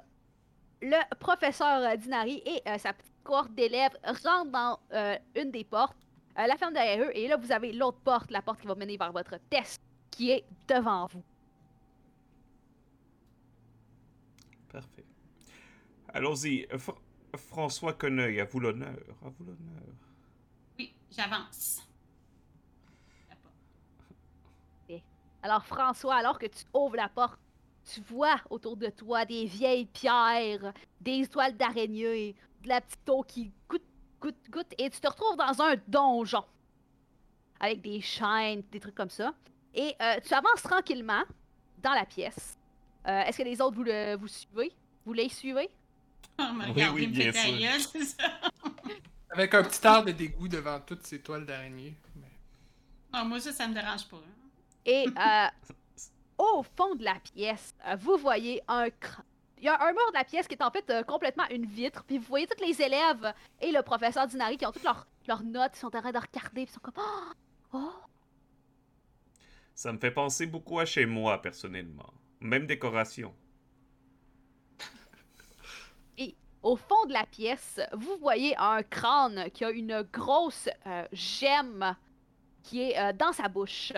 le 0.82 1.14
professeur 1.14 1.80
euh, 1.82 1.96
Dinari 1.96 2.42
et 2.44 2.60
euh, 2.68 2.76
sa 2.76 2.92
petite 2.92 3.14
cohorte 3.24 3.54
d'élèves 3.54 3.96
rentrent 4.04 4.50
dans 4.50 4.78
euh, 4.92 5.16
une 5.34 5.50
des 5.50 5.64
portes. 5.64 5.96
Euh, 6.38 6.46
la 6.46 6.58
ferme 6.58 6.74
derrière 6.74 7.06
eux, 7.08 7.10
et 7.14 7.26
là, 7.26 7.38
vous 7.38 7.50
avez 7.50 7.72
l'autre 7.72 7.98
porte, 8.00 8.30
la 8.30 8.42
porte 8.42 8.60
qui 8.60 8.66
va 8.66 8.74
mener 8.74 8.98
vers 8.98 9.12
votre 9.12 9.38
test, 9.48 9.80
qui 10.10 10.30
est 10.30 10.44
devant 10.68 11.06
vous. 11.06 11.24
Parfait. 14.70 15.06
Allons-y. 16.12 16.66
Fr- 16.72 16.98
François 17.34 17.94
Conneuil, 17.94 18.38
à 18.40 18.44
vous 18.44 18.60
l'honneur. 18.60 18.98
À 19.24 19.30
vous 19.30 19.44
l'honneur. 19.44 19.82
Oui, 20.78 20.94
j'avance. 21.10 21.82
Alors, 25.42 25.64
François, 25.64 26.16
alors 26.16 26.38
que 26.38 26.46
tu 26.46 26.64
ouvres 26.74 26.96
la 26.96 27.08
porte, 27.08 27.38
tu 27.92 28.00
vois 28.02 28.36
autour 28.50 28.76
de 28.76 28.88
toi 28.88 29.24
des 29.24 29.44
vieilles 29.46 29.86
pierres, 29.86 30.72
des 31.00 31.20
étoiles 31.20 31.56
d'araignée, 31.56 32.34
de 32.62 32.68
la 32.68 32.80
petite 32.80 33.08
eau 33.08 33.22
qui 33.22 33.50
goûte, 33.68 33.82
goûte, 34.20 34.50
goûte, 34.50 34.72
et 34.78 34.90
tu 34.90 35.00
te 35.00 35.08
retrouves 35.08 35.36
dans 35.36 35.62
un 35.62 35.76
donjon 35.86 36.44
avec 37.60 37.80
des 37.80 38.00
chaînes, 38.00 38.62
des 38.70 38.80
trucs 38.80 38.94
comme 38.94 39.10
ça. 39.10 39.32
Et 39.74 39.94
euh, 40.00 40.16
tu 40.26 40.34
avances 40.34 40.62
tranquillement 40.62 41.22
dans 41.82 41.92
la 41.92 42.04
pièce. 42.04 42.58
Euh, 43.06 43.22
Est-ce 43.22 43.38
que 43.38 43.42
les 43.44 43.60
autres 43.60 43.76
vous, 43.76 43.84
le, 43.84 44.16
vous 44.16 44.28
suivez? 44.28 44.72
Vous 45.04 45.12
les 45.12 45.28
suivez? 45.28 45.70
M'a 46.38 46.68
Oui, 46.74 46.82
oui, 46.92 47.06
bien 47.06 47.32
sûr. 47.32 47.90
ça. 48.04 48.24
Avec 49.30 49.54
un 49.54 49.62
petit 49.62 49.86
air 49.86 50.04
de 50.04 50.12
dégoût 50.12 50.48
devant 50.48 50.80
toutes 50.80 51.02
ces 51.06 51.20
toiles 51.20 51.46
d'araignée. 51.46 51.94
Mais- 52.16 52.30
Non, 53.18 53.24
moi, 53.26 53.40
ça, 53.40 53.52
ça 53.52 53.66
me 53.68 53.74
dérange 53.74 54.06
pas. 54.08 54.16
hein. 54.16 54.48
Et 54.84 55.06
euh, 55.06 55.46
au 56.38 56.62
fond 56.62 56.94
de 56.94 57.04
la 57.04 57.14
pièce, 57.20 57.74
euh, 57.86 57.96
vous 57.96 58.16
voyez 58.16 58.62
un 58.68 58.86
cr- 58.88 59.20
Il 59.58 59.64
y 59.64 59.68
a 59.68 59.80
un 59.82 59.92
mur 59.92 60.08
de 60.12 60.18
la 60.18 60.24
pièce 60.24 60.46
qui 60.48 60.54
est 60.54 60.62
en 60.62 60.70
fait 60.70 60.88
euh, 60.90 61.02
complètement 61.02 61.44
une 61.50 61.66
vitre, 61.66 62.04
puis 62.04 62.18
vous 62.18 62.26
voyez 62.26 62.46
tous 62.46 62.62
les 62.64 62.80
élèves 62.82 63.32
et 63.60 63.72
le 63.72 63.82
professeur 63.82 64.26
Dinari 64.26 64.56
qui 64.58 64.66
ont 64.66 64.72
toutes 64.72 64.82
leurs, 64.84 65.06
leurs 65.26 65.42
notes, 65.42 65.72
ils 65.74 65.78
sont 65.78 65.86
en 65.96 66.00
train 66.00 66.12
de 66.12 66.18
regarder, 66.18 66.50
puis 66.52 66.62
ils 66.64 66.70
sont 66.70 66.80
comme 66.80 66.94
Oh! 66.98 67.32
Oh! 67.72 67.92
Ça 69.74 69.92
me 69.92 69.98
fait 69.98 70.10
penser 70.10 70.46
beaucoup 70.46 70.78
à 70.80 70.86
chez 70.86 71.04
moi, 71.06 71.40
personnellement. 71.42 72.12
Même 72.40 72.66
décoration. 72.66 73.34
Au 76.62 76.74
fond 76.76 77.04
de 77.06 77.12
la 77.12 77.24
pièce, 77.26 77.80
vous 77.92 78.16
voyez 78.16 78.56
un 78.58 78.82
crâne 78.82 79.50
qui 79.52 79.64
a 79.64 79.70
une 79.70 80.02
grosse 80.12 80.68
euh, 80.86 81.06
gemme 81.12 81.94
qui 82.64 82.82
est 82.82 82.98
euh, 82.98 83.12
dans 83.12 83.32
sa 83.32 83.48
bouche. 83.48 83.92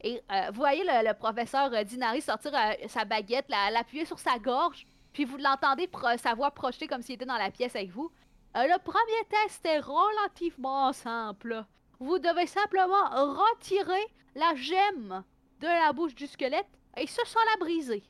Et 0.00 0.22
euh, 0.30 0.46
vous 0.50 0.56
voyez 0.60 0.84
le, 0.84 1.08
le 1.08 1.14
professeur 1.14 1.72
euh, 1.72 1.82
Dinari 1.84 2.20
sortir 2.20 2.52
euh, 2.54 2.72
sa 2.88 3.04
baguette, 3.04 3.46
la- 3.48 3.70
l'appuyer 3.70 4.04
sur 4.04 4.18
sa 4.18 4.38
gorge, 4.38 4.86
puis 5.12 5.24
vous 5.24 5.36
l'entendez 5.38 5.88
sa 6.22 6.34
voix 6.34 6.50
projetée 6.52 6.86
comme 6.86 7.02
s'il 7.02 7.16
était 7.16 7.26
dans 7.26 7.36
la 7.36 7.50
pièce 7.50 7.74
avec 7.74 7.90
vous. 7.90 8.10
Euh, 8.56 8.62
le 8.64 8.78
premier 8.78 9.24
test 9.28 9.64
est 9.66 9.80
relativement 9.80 10.92
simple. 10.92 11.64
Vous 11.98 12.18
devez 12.18 12.46
simplement 12.46 13.08
retirer 13.10 14.06
la 14.36 14.54
gemme 14.54 15.24
de 15.60 15.66
la 15.66 15.92
bouche 15.92 16.14
du 16.14 16.26
squelette 16.28 16.68
et 16.96 17.06
ce 17.08 17.20
sans 17.26 17.40
la 17.52 17.56
briser. 17.58 18.04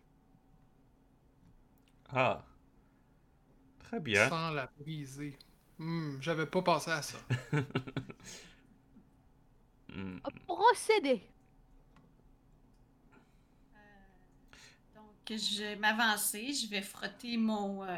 Ah. 2.11 2.43
Très 3.81 4.01
bien. 4.01 4.29
Sans 4.29 4.51
la 4.51 4.69
briser. 4.79 5.39
Hmm, 5.79 6.19
J'avais 6.21 6.45
pas 6.47 6.61
pensé 6.63 6.91
à 6.91 7.01
ça. 7.03 7.19
Hmm. 9.91 10.19
Procédez. 10.47 11.23
Donc, 15.29 15.39
je 15.39 15.63
vais 15.63 15.77
m'avancer, 15.77 16.55
je 16.55 16.69
vais 16.69 16.81
frotter 16.81 17.37
mon 17.37 17.85
euh, 17.85 17.97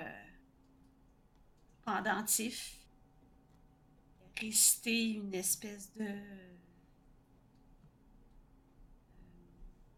pendentif, 1.84 2.76
réciter 4.40 5.12
une 5.12 5.32
espèce 5.34 5.92
de 5.94 6.06
euh, 6.06 6.54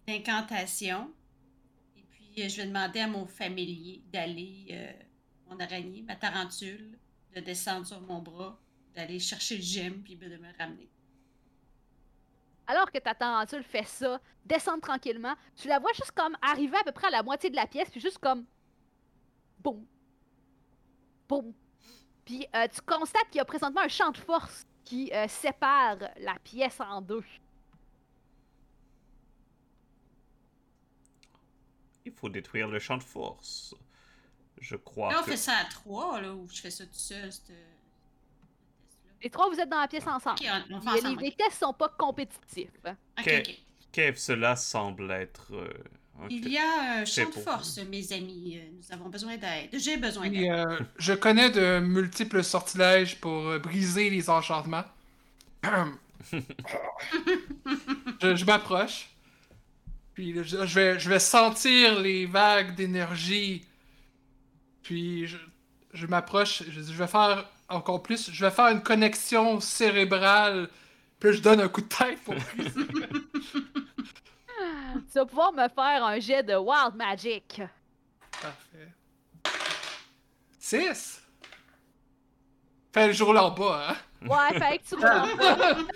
d'incantation, 0.07 1.11
et 1.97 2.03
puis 2.11 2.43
euh, 2.43 2.49
je 2.49 2.57
vais 2.59 2.67
demander 2.67 3.01
à 3.01 3.09
mon 3.09 3.25
familier 3.25 4.03
d'aller, 4.13 4.67
euh, 4.73 4.93
mon 5.49 5.59
araignée, 5.59 6.03
ma 6.03 6.17
tarentule, 6.17 6.99
de 7.35 7.41
descendre 7.41 7.87
sur 7.87 8.01
mon 8.03 8.21
bras, 8.21 8.61
d'aller 8.95 9.19
chercher 9.19 9.57
le 9.57 9.63
gemme, 9.63 10.03
puis 10.03 10.17
de 10.17 10.37
me 10.37 10.59
ramener. 10.59 10.91
Alors 12.73 12.91
que 12.91 12.99
ta 12.99 13.15
tarentule 13.15 13.63
fait 13.63 13.87
ça, 13.87 14.19
descendre 14.47 14.81
tranquillement, 14.81 15.35
tu 15.57 15.69
la 15.69 15.79
vois 15.79 15.93
juste 15.93 16.13
comme 16.13 16.37
arriver 16.41 16.79
à 16.79 16.85
peu 16.85 16.93
près 16.93 17.09
à 17.09 17.11
la 17.11 17.23
moitié 17.23 17.51
de 17.51 17.57
la 17.57 17.67
pièce, 17.67 17.91
puis 17.91 18.01
juste 18.01 18.19
comme. 18.19 18.47
Boum. 19.59 19.87
Boum. 21.29 21.53
Puis 22.25 22.47
euh, 22.57 22.67
tu 22.69 22.81
constates 22.81 23.27
qu'il 23.31 23.39
y 23.39 23.41
a 23.41 23.45
présentement 23.45 23.83
un 23.83 23.89
champ 23.89 24.11
de 24.11 24.17
force 24.17 24.65
qui 24.85 25.11
euh, 25.13 25.29
sépare 25.29 25.99
la 26.19 26.39
pièce 26.43 26.81
en 26.81 27.03
deux. 27.03 27.25
Il 32.05 32.13
faut 32.13 32.29
détruire 32.29 32.69
le 32.69 32.79
champ 32.79 32.97
de 32.97 33.03
force. 33.03 33.75
Je 34.59 34.77
crois 34.77 35.13
Là, 35.13 35.19
on 35.21 35.25
que... 35.25 35.31
fait 35.31 35.37
ça 35.37 35.57
à 35.59 35.65
trois, 35.65 36.21
là, 36.21 36.33
ou 36.35 36.49
je 36.49 36.61
fais 36.61 36.71
ça 36.71 36.87
tout 36.87 36.95
seul. 36.95 37.31
Les 39.23 39.31
trois, 39.31 39.49
vous 39.49 39.59
êtes 39.61 39.69
dans 39.69 39.81
la 39.81 39.89
pièce 39.89 40.07
ensemble. 40.07 40.39
Ok, 40.41 40.47
on, 40.71 40.75
on 40.77 40.81
fait 40.81 40.91
Les, 40.95 41.07
ensemble. 41.07 41.23
les 41.23 41.33
tests 41.33 41.59
sont 41.61 41.73
pas 41.73 41.89
compétitifs. 41.97 42.71
Ok, 42.85 43.25
Que- 43.25 43.39
ok. 43.41 43.59
Kev, 43.93 44.17
cela 44.17 44.57
semble 44.57 45.11
être... 45.13 45.53
euh, 45.55 45.69
Il 46.31 46.49
y 46.49 46.57
a 46.59 47.01
un 47.01 47.05
C'est 47.05 47.25
champ 47.25 47.29
de 47.31 47.35
force, 47.35 47.79
mes 47.91 48.13
amis. 48.13 48.59
Euh, 48.59 48.69
Nous 48.77 48.93
avons 48.95 49.09
besoin 49.11 49.37
d'aide. 49.37 49.69
J'ai 49.75 49.97
besoin 49.99 50.29
d'aide. 50.31 50.51
euh, 50.51 50.79
je 50.99 51.13
connais 51.13 51.51
de 51.51 51.79
multiples 51.81 52.43
sortilèges 52.43 53.21
pour 53.21 53.47
euh, 53.49 53.59
briser 53.59 54.09
les 54.11 54.29
enchantements. 54.31 54.85
je 58.21 58.37
je 58.37 58.45
m'approche. 58.45 59.09
Puis 60.15 60.33
là, 60.33 60.43
je, 60.43 60.67
je 60.67 60.75
vais, 60.75 60.99
je 60.99 61.09
vais 61.09 61.19
sentir 61.19 61.99
les 62.01 62.27
vagues 62.27 62.75
d'énergie. 62.75 63.65
Puis 64.83 65.27
je, 65.27 65.37
je 65.93 66.07
m'approche. 66.07 66.63
Je, 66.69 66.81
je 66.83 66.93
vais 66.93 67.07
faire 67.07 67.49
encore 67.75 68.03
plus. 68.03 68.31
Je 68.31 68.45
vais 68.45 68.51
faire 68.51 68.69
une 68.69 68.83
connexion 68.83 69.61
cérébrale. 69.61 70.69
Puis 71.19 71.35
je 71.35 71.43
donne 71.43 71.61
un 71.61 71.69
coup 71.69 71.81
de 71.81 71.89
tête 71.89 72.21
pour. 72.25 72.35
Tu 75.11 75.19
vas 75.19 75.27
pouvoir 75.27 75.53
me 75.53 75.69
faire 75.69 76.05
un 76.05 76.19
jet 76.21 76.43
de 76.43 76.55
Wild 76.55 76.95
Magic. 76.95 77.63
Parfait. 78.31 78.93
6! 80.59 81.23
Fait 82.93 83.07
le 83.07 83.13
jour 83.13 83.33
là 83.33 83.45
en 83.45 83.51
bas, 83.51 83.89
hein? 83.89 83.97
Ouais, 84.29 84.59
fait 84.59 84.79
que 84.79 84.89
tu 84.89 84.95
roules. 84.95 85.87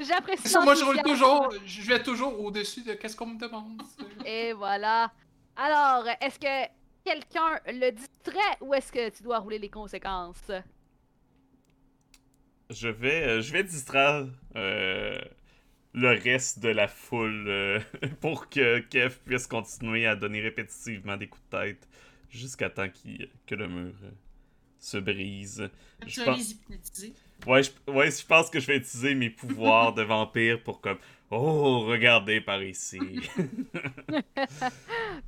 J'apprécie 0.00 0.48
Ça, 0.48 0.60
moi, 0.60 0.74
je 0.74 0.84
roule 0.84 1.00
toujours, 1.02 1.48
je 1.64 1.82
vais 1.82 2.02
toujours 2.02 2.40
au-dessus 2.40 2.82
de 2.82 2.94
qu'est-ce 2.94 3.16
qu'on 3.16 3.26
me 3.26 3.38
demande. 3.38 3.80
Et 4.24 4.52
voilà. 4.52 5.10
Alors, 5.56 6.04
est-ce 6.20 6.38
que 6.38 6.70
quelqu'un 7.04 7.60
le 7.66 7.90
distrait 7.90 8.56
ou 8.60 8.74
est-ce 8.74 8.92
que 8.92 9.08
tu 9.10 9.22
dois 9.22 9.38
rouler 9.38 9.58
les 9.58 9.68
conséquences? 9.70 10.50
Je 12.70 12.88
vais, 12.88 13.24
euh, 13.24 13.40
je 13.42 13.52
vais 13.52 13.64
distraire 13.64 14.26
euh, 14.54 15.18
le 15.92 16.08
reste 16.10 16.60
de 16.60 16.68
la 16.68 16.86
foule 16.86 17.46
euh, 17.48 17.80
pour 18.20 18.48
que 18.48 18.78
Kev 18.78 19.16
puisse 19.24 19.46
continuer 19.48 20.06
à 20.06 20.14
donner 20.14 20.40
répétitivement 20.40 21.16
des 21.16 21.26
coups 21.26 21.42
de 21.50 21.58
tête 21.58 21.88
jusqu'à 22.30 22.70
temps 22.70 22.88
qu'il- 22.88 23.28
que 23.46 23.56
le 23.56 23.66
mur 23.66 23.92
euh, 24.04 24.10
se 24.78 24.98
brise. 24.98 25.68
Tu 26.02 26.10
je 26.10 26.20
vas 26.20 26.26
pense- 26.26 26.38
les 26.38 26.50
hypnotiser. 26.52 27.12
Ouais, 27.46 27.62
je, 27.64 27.70
ouais, 27.90 28.10
je 28.10 28.24
pense 28.24 28.50
que 28.50 28.60
je 28.60 28.66
vais 28.68 28.76
utiliser 28.76 29.14
mes 29.16 29.30
pouvoirs 29.30 29.92
de 29.94 30.02
vampire 30.02 30.62
pour 30.62 30.80
comme 30.80 30.98
Oh, 31.32 31.84
regardez 31.86 32.40
par 32.40 32.60
ici. 32.60 32.98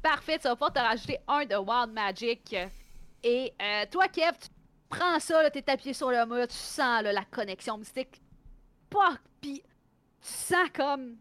Parfait, 0.02 0.38
tu 0.38 0.48
vas 0.48 0.56
pouvoir 0.56 0.72
te 0.72 0.80
rajouter 0.80 1.18
un 1.28 1.44
de 1.44 1.54
Wild 1.54 1.92
Magic. 1.92 2.56
Et 3.22 3.52
euh, 3.62 3.84
toi, 3.88 4.08
Kev, 4.08 4.32
tu 4.40 4.48
prends 4.88 5.20
ça, 5.20 5.48
t'es 5.50 5.70
appuyé 5.70 5.94
sur 5.94 6.10
le 6.10 6.26
mur, 6.26 6.48
tu 6.48 6.56
sens 6.56 7.04
la 7.04 7.24
connexion 7.24 7.78
mystique. 7.78 8.20
Pas, 8.90 9.16
pis 9.40 9.62
tu 10.20 10.28
sens 10.28 10.68
comme 10.74 11.16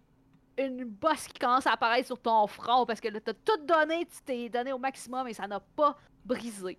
une 0.58 0.84
bosse 0.86 1.28
qui 1.28 1.40
commence 1.40 1.66
à 1.68 1.74
apparaître 1.74 2.08
sur 2.08 2.20
ton 2.20 2.46
front 2.48 2.86
parce 2.86 3.00
que 3.00 3.08
là, 3.08 3.20
t'as 3.20 3.34
tout 3.34 3.66
donné, 3.66 4.06
tu 4.06 4.22
t'es 4.24 4.50
donné 4.50 4.74
au 4.74 4.78
maximum 4.78 5.28
et 5.28 5.34
ça 5.34 5.48
n'a 5.48 5.60
pas 5.60 5.98
brisé. 6.26 6.78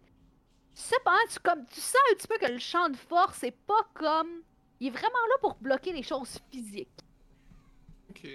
Cependant, 0.75 1.19
tu, 1.31 1.39
comme, 1.41 1.67
tu 1.67 1.81
sens 1.81 2.01
un 2.11 2.15
petit 2.15 2.29
peu 2.29 2.39
que 2.39 2.51
le 2.51 2.59
champ 2.59 2.89
de 2.89 2.97
force 2.97 3.43
est 3.45 3.57
pas 3.67 3.83
comme. 3.95 4.43
Il 4.81 4.89
est 4.89 4.91
vraiment 4.91 5.27
là 5.29 5.35
pour 5.41 5.55
bloquer 5.57 5.93
les 5.93 6.03
choses 6.03 6.39
physiques. 6.51 6.89
Ok. 8.12 8.28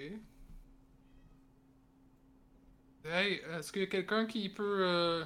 Hey, 3.04 3.40
est-ce 3.56 3.70
qu'il 3.70 3.82
y 3.82 3.84
a 3.84 3.88
quelqu'un 3.88 4.26
qui 4.26 4.48
peut 4.48 4.78
euh, 4.80 5.24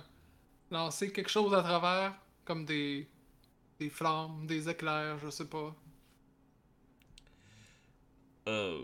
lancer 0.71 1.11
quelque 1.11 1.31
chose 1.31 1.55
à 1.55 1.63
travers? 1.63 2.15
Comme 2.45 2.67
des, 2.67 3.09
des 3.81 3.89
flammes, 3.89 4.47
des 4.47 4.69
éclairs, 4.69 5.19
je 5.21 5.31
sais 5.31 5.49
pas? 5.49 5.75
Euh, 8.47 8.79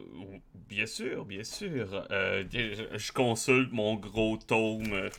bien 0.55 0.87
sûr, 0.87 1.27
bien 1.27 1.45
sûr. 1.45 2.07
Euh, 2.11 2.45
je, 2.51 3.13
consulte 3.13 3.71
mon 3.71 3.97
gros 3.97 4.39
tome. 4.39 4.85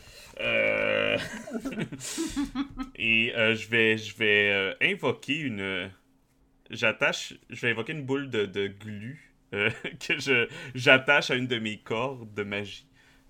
et 2.96 3.34
je 3.36 3.70
vais, 3.70 3.98
je 4.00 4.18
vais 4.18 4.76
invoquer 4.82 5.38
une. 5.38 5.92
J'attache. 6.72 7.36
Je 7.52 7.62
vais 7.62 7.72
invoquer 7.72 7.94
une 7.94 8.06
boule 8.06 8.32
de, 8.32 8.48
de 8.48 8.66
glu 8.66 9.29
euh, 9.54 9.70
que 10.08 10.20
je 10.20 10.48
j'attache 10.76 11.32
à 11.32 11.36
une 11.36 11.48
de 11.48 11.60
mes 11.60 11.80
cordes 11.80 12.34
de 12.34 12.44
magie 12.44 12.86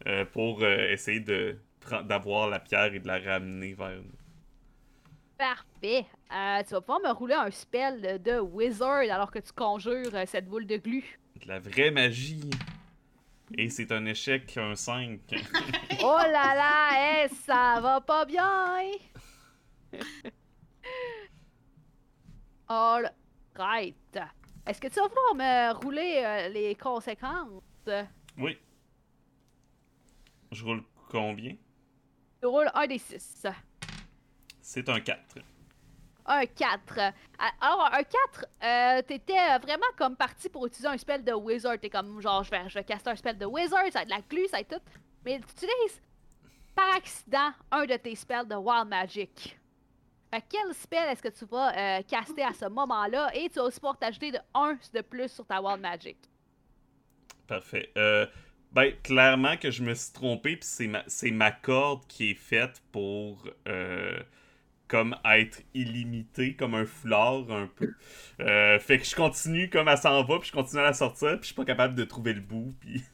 euh, 0.08 0.26
pour 0.26 0.64
euh, 0.64 0.92
essayer 0.92 1.20
de 1.20 1.58
d'avoir 2.04 2.50
la 2.50 2.60
pierre 2.60 2.94
et 2.94 3.00
de 3.00 3.08
la 3.08 3.20
ramener 3.20 3.74
vers 3.74 3.98
nous. 3.98 4.12
Parfait. 5.38 6.06
Tu 6.68 6.74
vas 6.74 6.82
pouvoir 6.82 7.00
me 7.00 7.12
rouler 7.12 7.34
un 7.34 7.50
spell 7.50 8.22
de, 8.22 8.40
wizard 8.40 9.10
alors 9.10 9.32
que 9.32 9.40
tu 9.40 9.54
conjures 9.54 10.12
cette 10.28 10.48
boule 10.48 10.68
de 10.68 10.78
glu. 10.78 11.18
De 11.42 11.48
la 11.48 11.60
vraie 11.60 11.90
magie. 11.90 12.50
Et 13.58 13.70
c'est 13.70 13.92
un 13.92 14.06
échec, 14.06 14.56
un 14.58 14.76
5. 14.76 15.20
Oh 16.02 16.18
là 16.18 16.54
là, 16.56 17.26
eh, 17.26 17.30
ça 17.30 17.80
va 17.82 18.00
pas 18.02 18.26
bien. 18.26 18.82
All 22.68 23.10
right. 23.56 23.96
Est-ce 24.70 24.80
que 24.80 24.88
tu 24.88 25.00
vas 25.00 25.08
vouloir 25.08 25.34
me 25.34 25.74
rouler 25.84 26.22
euh, 26.24 26.50
les 26.50 26.76
conséquences? 26.76 27.64
oui. 28.38 28.56
Je 30.52 30.64
roule 30.64 30.84
combien? 31.10 31.56
Tu 32.40 32.46
roules 32.46 32.70
un 32.76 32.86
des 32.86 33.00
six. 33.00 33.48
C'est 34.62 34.88
un 34.88 35.00
4. 35.00 35.40
Un 36.28 36.46
4. 36.46 37.00
Alors, 37.60 37.90
un 37.92 38.04
4, 38.04 38.46
euh, 38.62 39.02
t'étais 39.02 39.58
vraiment 39.58 39.88
comme 39.98 40.16
parti 40.16 40.50
pour 40.50 40.68
utiliser 40.68 40.88
un 40.88 40.98
spell 41.00 41.24
de 41.24 41.34
wizard. 41.34 41.80
T'es 41.80 41.90
comme, 41.90 42.22
genre, 42.22 42.44
je 42.44 42.52
vais, 42.52 42.70
je 42.70 42.76
vais 42.76 42.84
caster 42.84 43.10
un 43.10 43.16
spell 43.16 43.40
de 43.40 43.46
wizard, 43.48 43.92
ça 43.92 44.04
être 44.04 44.06
de 44.06 44.12
la 44.12 44.22
glu, 44.22 44.48
ça 44.50 44.60
être 44.60 44.78
tout. 44.78 45.00
Mais 45.26 45.40
tu 45.40 45.66
utilises 45.66 46.00
par 46.76 46.94
accident 46.96 47.54
un 47.72 47.88
de 47.88 47.96
tes 47.96 48.14
spells 48.14 48.48
de 48.48 48.56
wild 48.56 48.88
magic. 48.88 49.59
Fait 50.32 50.44
quel 50.48 50.74
spell 50.76 51.10
est-ce 51.10 51.24
que 51.24 51.30
tu 51.30 51.46
vas 51.46 51.76
euh, 51.76 52.02
caster 52.04 52.44
à 52.44 52.54
ce 52.54 52.66
moment-là? 52.66 53.32
Et 53.34 53.50
tu 53.50 53.56
vas 53.56 53.64
aussi 53.66 53.80
pouvoir 53.80 53.98
t'ajouter 53.98 54.32
de 54.32 54.38
1 54.54 54.78
de 54.94 55.02
plus 55.02 55.32
sur 55.32 55.46
ta 55.46 55.60
wild 55.62 55.82
magic. 55.82 56.18
Parfait. 57.48 57.92
Euh, 57.98 58.28
ben, 58.72 58.94
clairement 59.02 59.58
que 59.58 59.72
je 59.72 59.82
me 59.82 59.96
suis 59.96 60.14
trompé, 60.14 60.56
puis 60.56 60.70
c'est 60.70 60.88
ma, 60.88 61.04
ma 61.32 61.52
corde 61.52 62.06
qui 62.08 62.32
est 62.32 62.36
faite 62.36 62.80
pour 62.92 63.44
euh, 63.68 64.20
comme 64.88 65.16
être 65.26 65.64
illimitée, 65.74 66.56
comme 66.56 66.76
un 66.76 66.86
foulard 66.86 67.50
un 67.50 67.66
peu. 67.66 67.96
Fait 68.38 69.00
que 69.00 69.06
je 69.06 69.16
continue 69.16 69.68
comme 69.72 69.88
elle 69.88 69.98
s'en 69.98 70.24
va, 70.24 70.38
puis 70.38 70.50
je 70.50 70.54
continue 70.54 70.82
à 70.82 70.86
la 70.86 70.94
sortir, 70.94 71.30
puis 71.32 71.42
je 71.42 71.46
suis 71.48 71.56
pas 71.56 71.66
capable 71.66 71.96
de 71.96 72.04
trouver 72.04 72.34
le 72.34 72.42
bout, 72.42 72.72
puis... 72.80 73.04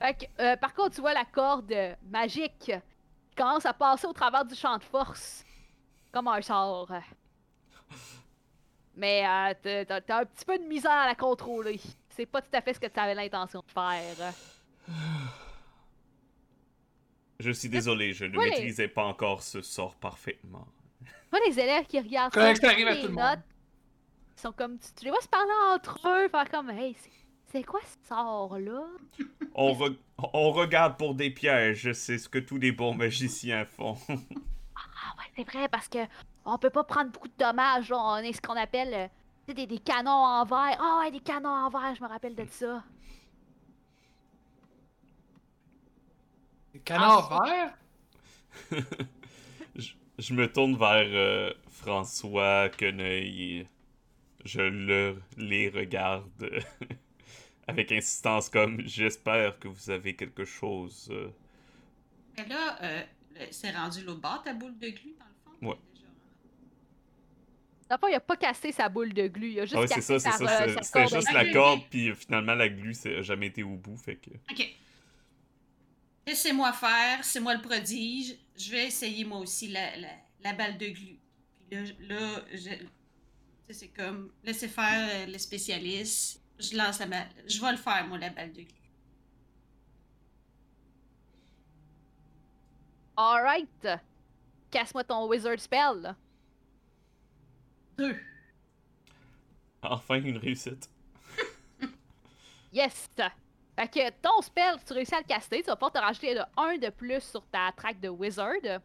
Fait 0.00 0.14
que, 0.14 0.56
par 0.56 0.74
contre, 0.74 0.96
tu 0.96 1.00
vois 1.00 1.14
la 1.14 1.24
corde 1.24 1.72
magique 2.10 2.72
commence 3.36 3.66
à 3.66 3.72
passer 3.72 4.06
au 4.06 4.12
travers 4.12 4.44
du 4.44 4.54
champ 4.54 4.76
de 4.78 4.84
force. 4.84 5.44
Comme 6.12 6.28
un 6.28 6.40
sort. 6.42 6.90
Mais 8.94 9.24
euh, 9.26 9.84
t'as- 9.84 10.18
un 10.18 10.24
petit 10.26 10.44
peu 10.44 10.58
de 10.58 10.64
misère 10.64 10.90
à 10.92 11.06
la 11.06 11.14
contrôler. 11.14 11.80
C'est 12.10 12.26
pas 12.26 12.42
tout 12.42 12.50
à 12.52 12.60
fait 12.60 12.74
ce 12.74 12.80
que 12.80 12.86
tu 12.86 13.00
avais 13.00 13.14
l'intention 13.14 13.62
de 13.66 13.70
faire. 13.72 14.32
Je 17.40 17.50
suis 17.50 17.68
désolé, 17.68 18.12
je 18.12 18.26
ne 18.26 18.36
Oui. 18.38 18.50
maîtrisais 18.50 18.88
pas 18.88 19.04
encore 19.04 19.42
ce 19.42 19.62
sort 19.62 19.94
parfaitement. 19.96 20.66
Moi, 21.32 21.40
les 21.46 21.58
élèves 21.58 21.86
qui 21.86 21.98
regardent 21.98 22.34
ça, 22.34 22.52
les 22.74 22.84
notes, 22.84 23.10
monde. 23.10 23.42
ils 24.36 24.40
sont 24.40 24.52
comme, 24.52 24.78
tu, 24.78 24.88
tu 24.96 25.04
les 25.06 25.10
vois 25.10 25.20
se 25.22 25.28
parler 25.28 25.50
entre 25.74 25.98
eux, 26.08 26.28
faire 26.28 26.48
comme, 26.50 26.70
hey, 26.70 26.94
c'est- 26.94 27.10
c'est 27.52 27.62
quoi 27.64 27.80
ce 27.84 28.08
sort-là? 28.08 28.82
On, 29.54 29.72
re- 29.72 29.96
on 30.18 30.50
regarde 30.52 30.96
pour 30.98 31.14
des 31.14 31.30
pièges, 31.30 31.92
c'est 31.92 32.18
ce 32.18 32.28
que 32.28 32.38
tous 32.38 32.58
les 32.58 32.72
bons 32.72 32.94
magiciens 32.94 33.64
font. 33.64 33.96
Ah 34.76 35.14
ouais, 35.18 35.24
c'est 35.36 35.44
vrai, 35.44 35.68
parce 35.68 35.88
que 35.88 35.98
on 36.44 36.58
peut 36.58 36.70
pas 36.70 36.84
prendre 36.84 37.10
beaucoup 37.10 37.28
de 37.28 37.34
dommages, 37.38 37.90
là. 37.90 37.98
on 37.98 38.16
est 38.18 38.32
ce 38.32 38.40
qu'on 38.40 38.56
appelle 38.56 39.10
euh, 39.48 39.52
des, 39.54 39.66
des 39.66 39.78
canons 39.78 40.10
en 40.10 40.44
verre. 40.44 40.78
Ah 40.80 41.00
ouais, 41.00 41.10
des 41.10 41.20
canons 41.20 41.48
en 41.48 41.68
verre, 41.70 41.94
je 41.94 42.02
me 42.02 42.08
rappelle 42.08 42.34
de 42.34 42.46
ça. 42.46 42.82
Des 46.72 46.80
canards 46.80 47.28
verts? 47.44 47.74
je, 49.76 49.92
je 50.18 50.34
me 50.34 50.50
tourne 50.52 50.76
vers 50.76 51.06
euh, 51.08 51.52
François 51.70 52.68
Queneuil 52.70 53.42
et 53.58 53.68
je 54.44 54.60
le, 54.62 55.22
les 55.38 55.68
regarde 55.70 56.30
avec 57.72 57.92
insistance 57.92 58.48
comme 58.48 58.80
j'espère 58.86 59.58
que 59.58 59.68
vous 59.68 59.90
avez 59.90 60.14
quelque 60.14 60.44
chose. 60.44 61.08
euh. 61.10 61.28
Mais 62.36 62.46
là, 62.46 62.78
euh, 62.82 63.02
c'est 63.50 63.70
rendu 63.72 64.02
l'autre 64.04 64.20
bord, 64.20 64.42
ta 64.42 64.54
boule 64.54 64.78
de 64.78 64.88
glu, 64.88 65.14
dans 65.18 65.26
le 65.26 65.34
fond? 65.44 65.68
Ouais. 65.70 65.76
Dans 67.90 67.96
le 67.96 68.00
fond, 68.00 68.06
il 68.08 68.14
a 68.14 68.20
pas 68.20 68.36
cassé 68.36 68.72
sa 68.72 68.88
boule 68.88 69.12
de 69.12 69.26
glu. 69.26 69.50
Il 69.52 69.60
a 69.60 69.64
juste 69.66 69.76
Ah 69.76 69.80
ouais, 69.80 69.86
c'est 69.86 69.94
cassé 69.96 70.18
ça, 70.18 70.30
c'est 70.32 70.38
sa, 70.38 70.46
ça. 70.46 70.62
euh, 70.62 70.76
C'était 70.82 71.00
corde. 71.00 71.14
juste 71.14 71.32
la 71.32 71.44
corde, 71.52 71.80
puis 71.90 72.08
euh, 72.08 72.14
finalement 72.14 72.54
la 72.54 72.68
glu, 72.68 72.94
ça 72.94 73.08
a 73.10 73.22
jamais 73.22 73.48
été 73.48 73.62
au 73.62 73.76
bout, 73.76 73.96
fait 73.96 74.16
que. 74.16 74.30
OK. 74.50 74.76
Laissez-moi 76.26 76.72
faire, 76.72 77.24
c'est 77.24 77.40
moi 77.40 77.54
le 77.54 77.60
prodige. 77.62 78.36
Je 78.56 78.70
vais 78.70 78.86
essayer 78.86 79.24
moi 79.24 79.38
aussi 79.38 79.68
la, 79.68 79.96
la, 79.96 80.08
la 80.44 80.52
balle 80.52 80.78
de 80.78 80.86
glu. 80.86 81.18
Puis 81.68 81.78
là, 82.08 82.44
je- 82.52 82.86
c'est 83.70 83.88
comme, 83.88 84.30
laissez 84.44 84.68
faire 84.68 85.08
euh, 85.10 85.26
le 85.26 85.38
spécialiste. 85.38 86.41
Je 86.62 86.76
lance 86.76 87.00
la 87.00 87.06
balle. 87.06 87.28
Je 87.46 87.60
vais 87.60 87.72
le 87.72 87.76
faire, 87.76 88.06
moi, 88.06 88.18
la 88.18 88.30
balle 88.30 88.52
de 88.52 88.62
glu. 88.62 88.68
Alright. 93.16 93.88
Casse-moi 94.70 95.02
ton 95.04 95.26
wizard 95.28 95.58
spell. 95.58 96.00
là. 96.00 96.16
Deux. 97.98 98.16
Enfin 99.82 100.14
une 100.22 100.38
réussite. 100.38 100.88
Yes! 102.72 103.08
Fait 103.76 103.88
que 103.88 104.10
ton 104.22 104.40
spell, 104.40 104.76
tu 104.86 104.92
réussis 104.94 105.14
à 105.14 105.18
le 105.18 105.24
caster, 105.26 105.60
tu 105.60 105.66
vas 105.66 105.76
pouvoir 105.76 105.92
te 105.92 105.98
rajouter 105.98 106.34
de 106.34 106.40
1 106.56 106.78
de 106.78 106.88
plus 106.88 107.20
sur 107.22 107.44
ta 107.48 107.70
track 107.72 108.00
de 108.00 108.08
wizard. 108.08 108.80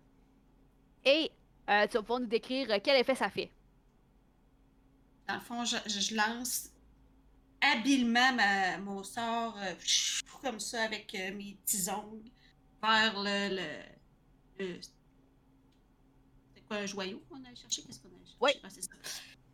Et 1.06 1.32
euh, 1.70 1.88
tu 1.88 1.94
vas 1.94 2.02
pouvoir 2.02 2.20
nous 2.20 2.26
décrire 2.26 2.68
quel 2.84 3.00
effet 3.00 3.16
ça 3.16 3.30
fait. 3.30 3.50
Dans 5.28 5.36
le 5.36 5.40
fond, 5.42 5.64
je 5.64 6.16
lance 6.16 6.72
habilement 7.62 8.34
ma, 8.34 8.78
mon 8.80 9.04
sort 9.04 9.58
euh, 9.60 9.74
comme 10.42 10.60
ça 10.60 10.84
avec 10.84 11.14
euh, 11.16 11.34
mes 11.36 11.58
petits 11.66 11.90
ongles 11.90 12.30
vers 12.82 13.14
le. 13.22 13.56
le, 13.56 14.66
le- 14.66 14.80
c'est 16.56 16.62
quoi 16.68 16.78
un 16.78 16.86
joyau 16.86 17.24
qu'on 17.30 17.44
a 17.44 17.56
cherché? 17.56 17.82
Qu'est-ce 17.84 18.00
qu'on 18.00 18.10
a 18.10 18.26
cherché? 18.26 18.36
Oui. 18.42 18.52
Ah, 18.64 18.68
c'est 18.70 18.82
ça. 18.84 18.92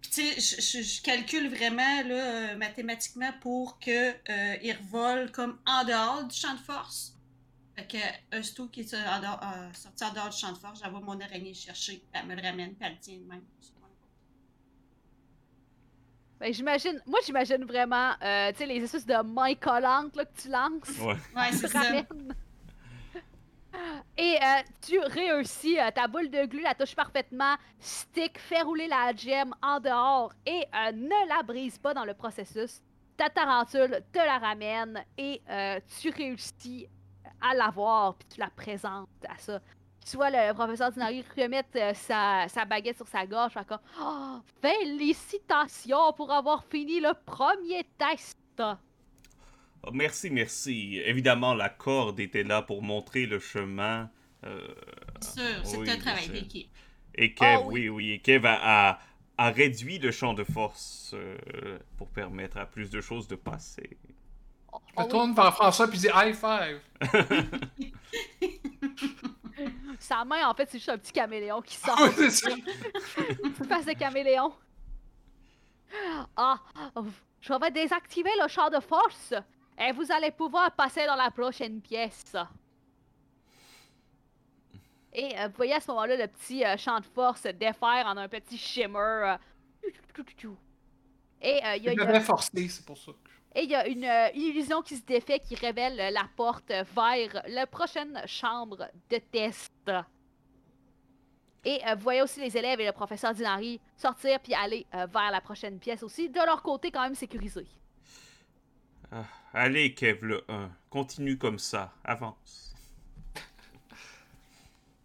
Puis 0.01 0.11
tu 0.11 0.21
sais, 0.21 0.39
je, 0.61 0.61
je- 0.61 0.83
je 0.83 1.01
calcule 1.01 1.47
vraiment 1.49 2.03
là, 2.03 2.51
euh, 2.51 2.57
mathématiquement 2.57 3.31
pour 3.41 3.79
que 3.79 4.11
euh, 4.29 4.57
il 4.61 4.73
revole 4.73 5.31
comme 5.31 5.59
en 5.65 5.83
dehors 5.85 6.25
du 6.25 6.35
champ 6.35 6.53
de 6.53 6.59
force. 6.59 7.15
Fait 7.75 7.87
que 7.87 8.37
aussitôt 8.39 8.67
qui 8.67 8.81
est 8.81 8.93
en 8.93 9.19
dehors- 9.21 9.41
euh, 9.41 9.73
sorti 9.73 10.03
en 10.03 10.13
dehors 10.13 10.29
du 10.29 10.37
champ 10.37 10.51
de 10.51 10.57
force, 10.57 10.79
j'envoie 10.83 10.99
mon 10.99 11.19
araignée 11.19 11.53
chercher, 11.53 11.93
puis 11.97 12.07
elle 12.13 12.27
me 12.27 12.35
le 12.35 12.41
ramène, 12.41 12.75
puis 12.75 12.85
elle 12.85 12.93
le 12.93 12.99
tient 12.99 13.17
de 13.17 13.23
même. 13.23 13.41
sur 13.61 13.73
mon 13.79 13.87
épaule. 13.87 14.09
Ben, 16.32 16.32
j'imagine, 16.51 17.01
moi 17.05 17.19
j'imagine 17.25 17.63
vraiment, 17.65 18.11
euh, 18.21 18.51
tu 18.51 18.57
sais, 18.57 18.65
les 18.65 18.83
espèces 18.83 19.05
de 19.05 19.21
mains 19.23 19.55
collantes 19.55 20.15
là, 20.15 20.25
que 20.25 20.41
tu 20.41 20.49
lances. 20.49 20.99
Ouais. 20.99 21.51
C'est 21.51 21.67
ça. 21.67 21.81
Et 24.17 24.37
euh, 24.41 24.61
tu 24.81 24.99
réussis, 24.99 25.79
euh, 25.79 25.89
ta 25.91 26.07
boule 26.07 26.29
de 26.29 26.45
glu 26.45 26.61
la 26.61 26.75
touche 26.75 26.95
parfaitement, 26.95 27.55
stick, 27.79 28.37
fait 28.37 28.61
rouler 28.61 28.87
la 28.87 29.13
gemme 29.15 29.53
en 29.61 29.79
dehors 29.79 30.31
et 30.45 30.65
euh, 30.75 30.91
ne 30.91 31.27
la 31.27 31.41
brise 31.41 31.77
pas 31.79 31.93
dans 31.93 32.05
le 32.05 32.13
processus. 32.13 32.81
Ta 33.17 33.29
tarentule 33.29 34.03
te 34.11 34.19
la 34.19 34.37
ramène 34.37 35.03
et 35.17 35.41
euh, 35.49 35.79
tu 35.99 36.09
réussis 36.09 36.87
à 37.41 37.55
l'avoir 37.55 38.15
puis 38.15 38.27
tu 38.35 38.39
la 38.39 38.49
présentes 38.49 39.09
à 39.27 39.37
ça. 39.37 39.59
Tu 40.09 40.17
vois 40.17 40.29
le 40.29 40.53
professeur 40.53 40.91
Dinari 40.91 41.23
remettre 41.37 41.69
euh, 41.77 41.93
sa, 41.93 42.47
sa 42.49 42.65
baguette 42.65 42.97
sur 42.97 43.07
sa 43.07 43.25
gorge, 43.25 43.53
fait 43.53 43.65
comme 43.65 43.79
oh, 44.01 44.37
félicitations 44.61 46.13
pour 46.13 46.31
avoir 46.31 46.63
fini 46.65 46.99
le 46.99 47.13
premier 47.25 47.85
test. 47.97 48.37
Oh, 49.83 49.91
merci, 49.91 50.29
merci. 50.29 50.99
Évidemment, 51.05 51.53
la 51.53 51.69
corde 51.69 52.19
était 52.19 52.43
là 52.43 52.61
pour 52.61 52.81
montrer 52.81 53.25
le 53.25 53.39
chemin. 53.39 54.09
euh, 54.45 54.67
Bien 55.19 55.21
sûr, 55.21 55.65
c'est 55.65 55.77
Oui, 55.77 55.89
un 55.89 55.97
travail 55.97 56.29
d'équipe. 56.29 56.69
Et 57.15 57.33
Kev, 57.33 57.57
Ah 57.57 57.61
oui, 57.61 57.89
oui, 57.89 58.11
et 58.13 58.19
Kev 58.21 58.45
a, 58.47 58.91
a, 58.91 58.99
a 59.37 59.49
réduit 59.51 59.99
le 59.99 60.11
champ 60.11 60.33
de 60.33 60.43
force 60.43 61.11
euh, 61.15 61.79
pour 61.97 62.09
permettre 62.09 62.57
à 62.57 62.65
plus 62.65 62.89
de 62.89 63.01
choses 63.01 63.27
de 63.27 63.35
passer. 63.35 63.97
Oh, 64.71 64.79
Je 64.97 65.03
oui. 65.03 65.07
tourne 65.07 65.33
vers 65.35 65.53
François 65.53 65.87
puis 65.87 65.99
dis 65.99 66.07
high 66.13 66.35
five. 66.35 66.81
Sa 70.03 70.25
main, 70.25 70.45
en 70.49 70.53
fait, 70.53 70.69
c'est 70.69 70.79
juste 70.79 70.89
un 70.89 70.97
petit 70.97 71.13
caméléon 71.13 71.61
qui 71.61 71.75
sort. 71.75 71.95
Ah 71.97 72.07
oui, 72.07 72.13
c'est 72.17 72.29
ça. 72.29 72.49
Une 72.51 73.53
face 73.69 73.85
de 73.85 73.93
caméléon. 73.93 74.53
Ah, 76.35 76.57
je 77.39 77.53
vais 77.53 77.71
désactiver 77.71 78.31
le 78.41 78.49
champ 78.49 78.69
de 78.69 78.81
force 78.81 79.33
et 79.79 79.93
vous 79.93 80.11
allez 80.11 80.31
pouvoir 80.31 80.71
passer 80.71 81.05
dans 81.05 81.15
la 81.15 81.31
prochaine 81.31 81.79
pièce. 81.81 82.35
Et 85.13 85.39
euh, 85.39 85.47
vous 85.47 85.53
voyez 85.55 85.73
à 85.75 85.79
ce 85.79 85.87
moment-là 85.91 86.17
le 86.17 86.27
petit 86.27 86.65
euh, 86.65 86.75
champ 86.75 86.99
de 86.99 87.05
force 87.05 87.43
défaire 87.43 88.05
en 88.07 88.17
un 88.17 88.27
petit 88.27 88.57
shimmer. 88.57 88.97
euh, 88.99 89.37
Et 91.41 91.61
il 91.77 91.83
y 91.83 91.89
a- 91.89 91.93
Je 91.93 92.01
a- 92.01 92.19
forcé, 92.19 92.67
c'est 92.67 92.85
pour 92.85 92.97
ça. 92.97 93.11
Et 93.55 93.63
il 93.63 93.69
y 93.69 93.75
a 93.75 93.87
une, 93.87 94.03
euh, 94.03 94.29
une 94.33 94.41
illusion 94.41 94.81
qui 94.81 94.95
se 94.95 95.03
défait 95.03 95.39
qui 95.39 95.55
révèle 95.55 95.99
euh, 95.99 96.09
la 96.09 96.27
porte 96.35 96.69
vers 96.69 97.43
la 97.47 97.67
prochaine 97.67 98.21
chambre 98.25 98.89
de 99.09 99.17
test. 99.17 99.71
Et 101.65 101.79
euh, 101.87 101.95
vous 101.95 102.01
voyez 102.01 102.21
aussi 102.21 102.41
les 102.41 102.57
élèves 102.57 102.79
et 102.79 102.85
le 102.85 102.91
professeur 102.91 103.33
Dinari 103.33 103.79
sortir 103.95 104.39
puis 104.41 104.53
aller 104.53 104.85
euh, 104.93 105.05
vers 105.05 105.31
la 105.31 105.39
prochaine 105.39 105.79
pièce 105.79 106.03
aussi, 106.03 106.29
de 106.29 106.45
leur 106.45 106.61
côté 106.61 106.91
quand 106.91 107.01
même 107.01 107.15
sécurisé. 107.15 107.65
Ah, 109.11 109.23
allez, 109.53 109.93
Kev, 109.93 110.25
le 110.25 110.43
1. 110.49 110.69
Continue 110.89 111.37
comme 111.37 111.59
ça. 111.59 111.93
Avance. 112.03 112.75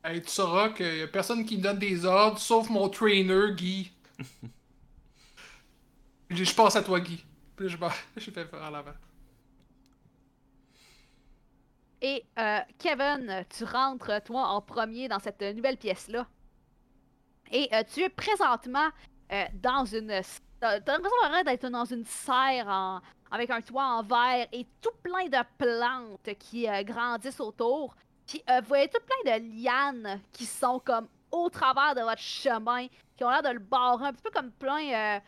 Hey, 0.03 0.23
tu 0.23 0.31
sauras 0.31 0.71
qu'il 0.71 0.97
y 0.97 1.03
a 1.03 1.09
personne 1.09 1.45
qui 1.45 1.59
me 1.59 1.63
donne 1.63 1.79
des 1.79 2.05
ordres, 2.05 2.39
sauf 2.39 2.71
mon 2.71 2.89
trainer, 2.89 3.53
Guy. 3.55 3.93
je, 6.31 6.45
je 6.45 6.55
passe 6.55 6.77
à 6.77 6.83
toi, 6.83 7.01
Guy. 7.01 7.23
Je, 7.61 7.77
je 8.17 8.31
fais 8.31 8.45
faire 8.45 8.63
à 8.63 8.71
l'avant. 8.71 8.93
Et 12.01 12.25
euh, 12.39 12.61
Kevin, 12.79 13.45
tu 13.51 13.65
rentres 13.65 14.23
toi 14.23 14.47
en 14.49 14.61
premier 14.61 15.09
dans 15.09 15.19
cette 15.19 15.43
nouvelle 15.43 15.77
pièce-là. 15.77 16.27
Et 17.51 17.69
euh, 17.73 17.83
tu 17.93 18.03
es 18.03 18.09
présentement 18.09 18.89
euh, 19.33 19.45
dans 19.55 19.85
une. 19.85 20.21
T'as 20.61 20.79
l'impression 20.79 21.43
d'être 21.45 21.69
dans 21.69 21.85
une 21.85 22.05
serre 22.05 22.69
en- 22.69 23.01
avec 23.31 23.51
un 23.51 23.61
toit 23.61 23.85
en 23.85 24.03
verre 24.03 24.47
et 24.53 24.67
tout 24.81 24.91
plein 25.03 25.27
de 25.27 25.39
plantes 25.59 26.37
qui 26.39 26.67
grandissent 26.85 27.41
autour. 27.41 27.95
Puis 28.27 28.43
vous 28.47 28.67
voyez 28.69 28.89
tout 28.89 29.01
plein 29.05 29.39
de 29.39 29.63
lianes 29.65 30.21
qui 30.33 30.45
sont 30.47 30.79
comme 30.81 31.09
au 31.31 31.49
travers 31.51 31.95
de 31.95 32.01
votre 32.01 32.21
chemin, 32.21 32.87
qui 33.17 33.25
ont 33.25 33.31
l'air 33.31 33.43
de 33.43 33.51
le 33.51 33.59
barrer 33.59 34.07
un 34.09 34.13
petit 34.13 34.23
peu 34.23 34.31
comme 34.31 34.51
plein. 34.53 35.21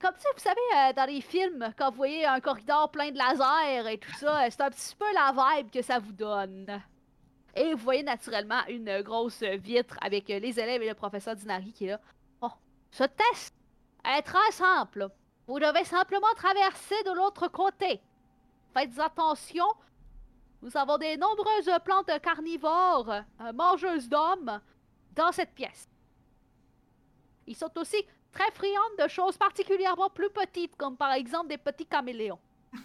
Comme 0.00 0.14
ça, 0.18 0.28
vous 0.34 0.40
savez, 0.40 0.60
euh, 0.76 0.92
dans 0.92 1.06
les 1.06 1.20
films, 1.20 1.72
quand 1.78 1.90
vous 1.90 1.96
voyez 1.96 2.26
un 2.26 2.40
corridor 2.40 2.90
plein 2.90 3.10
de 3.10 3.18
lasers 3.18 3.92
et 3.92 3.98
tout 3.98 4.12
ça, 4.12 4.44
euh, 4.44 4.48
c'est 4.50 4.60
un 4.60 4.70
petit 4.70 4.96
peu 4.96 5.06
la 5.14 5.32
vibe 5.32 5.70
que 5.70 5.82
ça 5.82 5.98
vous 5.98 6.12
donne. 6.12 6.82
Et 7.54 7.72
vous 7.72 7.82
voyez 7.82 8.02
naturellement 8.02 8.66
une 8.68 9.02
grosse 9.02 9.42
vitre 9.42 9.96
avec 10.00 10.28
euh, 10.30 10.38
les 10.40 10.58
élèves 10.58 10.82
et 10.82 10.88
le 10.88 10.94
professeur 10.94 11.36
Dinari 11.36 11.72
qui 11.72 11.86
est 11.86 11.90
là. 11.90 12.00
Bon, 12.40 12.50
ce 12.90 13.04
test 13.04 13.54
est 14.04 14.22
très 14.22 14.50
simple. 14.50 15.08
Vous 15.46 15.60
devez 15.60 15.84
simplement 15.84 16.32
traverser 16.36 17.00
de 17.04 17.12
l'autre 17.12 17.48
côté. 17.48 18.00
Faites 18.72 18.98
attention. 18.98 19.66
Nous 20.62 20.76
avons 20.76 20.98
des 20.98 21.16
nombreuses 21.16 21.70
plantes 21.84 22.10
carnivores, 22.22 23.22
mangeuses 23.52 24.08
d'hommes, 24.08 24.60
dans 25.14 25.30
cette 25.30 25.54
pièce. 25.54 25.88
Ils 27.46 27.54
sont 27.54 27.70
aussi 27.78 28.04
très 28.34 28.50
friandes 28.52 28.96
de 29.02 29.08
choses 29.08 29.36
particulièrement 29.38 30.10
plus 30.10 30.30
petites, 30.30 30.76
comme 30.76 30.96
par 30.96 31.12
exemple 31.12 31.48
des 31.48 31.58
petits 31.58 31.86
caméléons. 31.86 32.40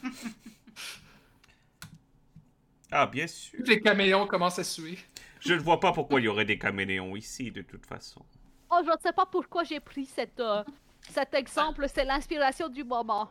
Ah, 2.92 3.06
bien 3.06 3.28
sûr. 3.28 3.60
Les 3.68 3.80
caméléons 3.80 4.26
commencent 4.26 4.58
à 4.58 4.64
suer. 4.64 4.98
Je 5.42 5.54
ne 5.54 5.60
vois 5.60 5.80
pas 5.80 5.92
pourquoi 5.92 6.20
il 6.20 6.24
y 6.24 6.28
aurait 6.28 6.46
des 6.46 6.58
caméléons 6.58 7.16
ici, 7.16 7.52
de 7.52 7.62
toute 7.62 7.86
façon. 7.86 8.26
Oh, 8.72 8.80
je 8.84 8.90
ne 8.90 8.98
sais 9.02 9.14
pas 9.14 9.26
pourquoi 9.26 9.64
j'ai 9.64 9.80
pris 9.80 10.06
cette, 10.06 10.40
euh, 10.40 10.64
cet 11.10 11.34
exemple, 11.34 11.86
c'est 11.88 12.04
l'inspiration 12.04 12.68
du 12.68 12.84
moment. 12.84 13.30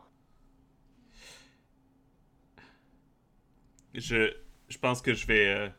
Je, 3.93 4.33
je 4.69 4.77
pense 4.77 5.01
que 5.01 5.13
je 5.13 5.27
vais, 5.27 5.47
euh, 5.47 5.69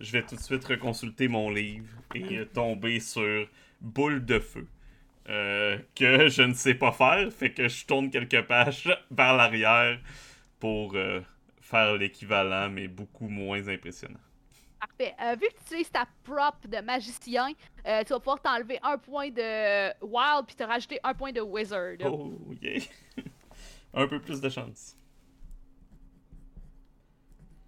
je 0.00 0.12
vais 0.12 0.24
tout 0.24 0.36
de 0.36 0.40
suite 0.40 0.64
reconsulter 0.64 1.28
mon 1.28 1.50
livre 1.50 1.88
et 2.14 2.38
euh, 2.38 2.44
tomber 2.46 3.00
sur 3.00 3.48
boule 3.80 4.24
de 4.24 4.38
feu. 4.38 4.66
Euh, 5.28 5.78
que 5.96 6.28
je 6.28 6.42
ne 6.42 6.54
sais 6.54 6.74
pas 6.74 6.92
faire, 6.92 7.32
fait 7.32 7.52
que 7.52 7.66
je 7.66 7.84
tourne 7.84 8.10
quelques 8.10 8.42
pages 8.42 8.88
vers 9.10 9.34
l'arrière 9.34 9.98
pour 10.60 10.94
euh, 10.94 11.20
faire 11.60 11.94
l'équivalent, 11.96 12.70
mais 12.70 12.86
beaucoup 12.86 13.28
moins 13.28 13.66
impressionnant. 13.66 14.20
Parfait. 14.78 15.14
Euh, 15.20 15.34
vu 15.34 15.48
que 15.48 15.54
tu 15.54 15.64
utilises 15.64 15.90
ta 15.90 16.06
prop 16.22 16.54
de 16.66 16.80
magicien, 16.80 17.48
euh, 17.86 18.04
tu 18.04 18.12
vas 18.12 18.20
pouvoir 18.20 18.40
t'enlever 18.40 18.78
un 18.82 18.98
point 18.98 19.30
de 19.30 19.88
wild 20.04 20.46
puis 20.46 20.54
te 20.54 20.62
rajouter 20.62 21.00
un 21.02 21.14
point 21.14 21.32
de 21.32 21.40
wizard. 21.40 21.96
Oh, 22.04 22.38
yeah. 22.60 22.82
Un 23.94 24.06
peu 24.06 24.20
plus 24.20 24.40
de 24.40 24.48
chance. 24.48 24.96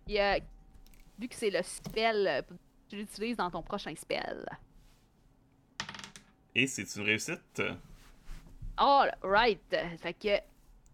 Puis, 0.07 0.21
euh, 0.21 0.39
vu 1.19 1.29
que 1.29 1.35
c'est 1.35 1.51
le 1.51 1.63
spell, 1.63 2.45
tu 2.89 2.97
l'utilises 2.97 3.37
dans 3.37 3.51
ton 3.51 3.63
prochain 3.63 3.95
spell. 3.97 4.47
Et 6.59 6.67
c'est 6.67 6.97
une 6.97 7.05
réussite. 7.05 7.63
All 8.77 9.15
right. 9.23 9.77
Fait 9.99 10.13
que 10.13 10.41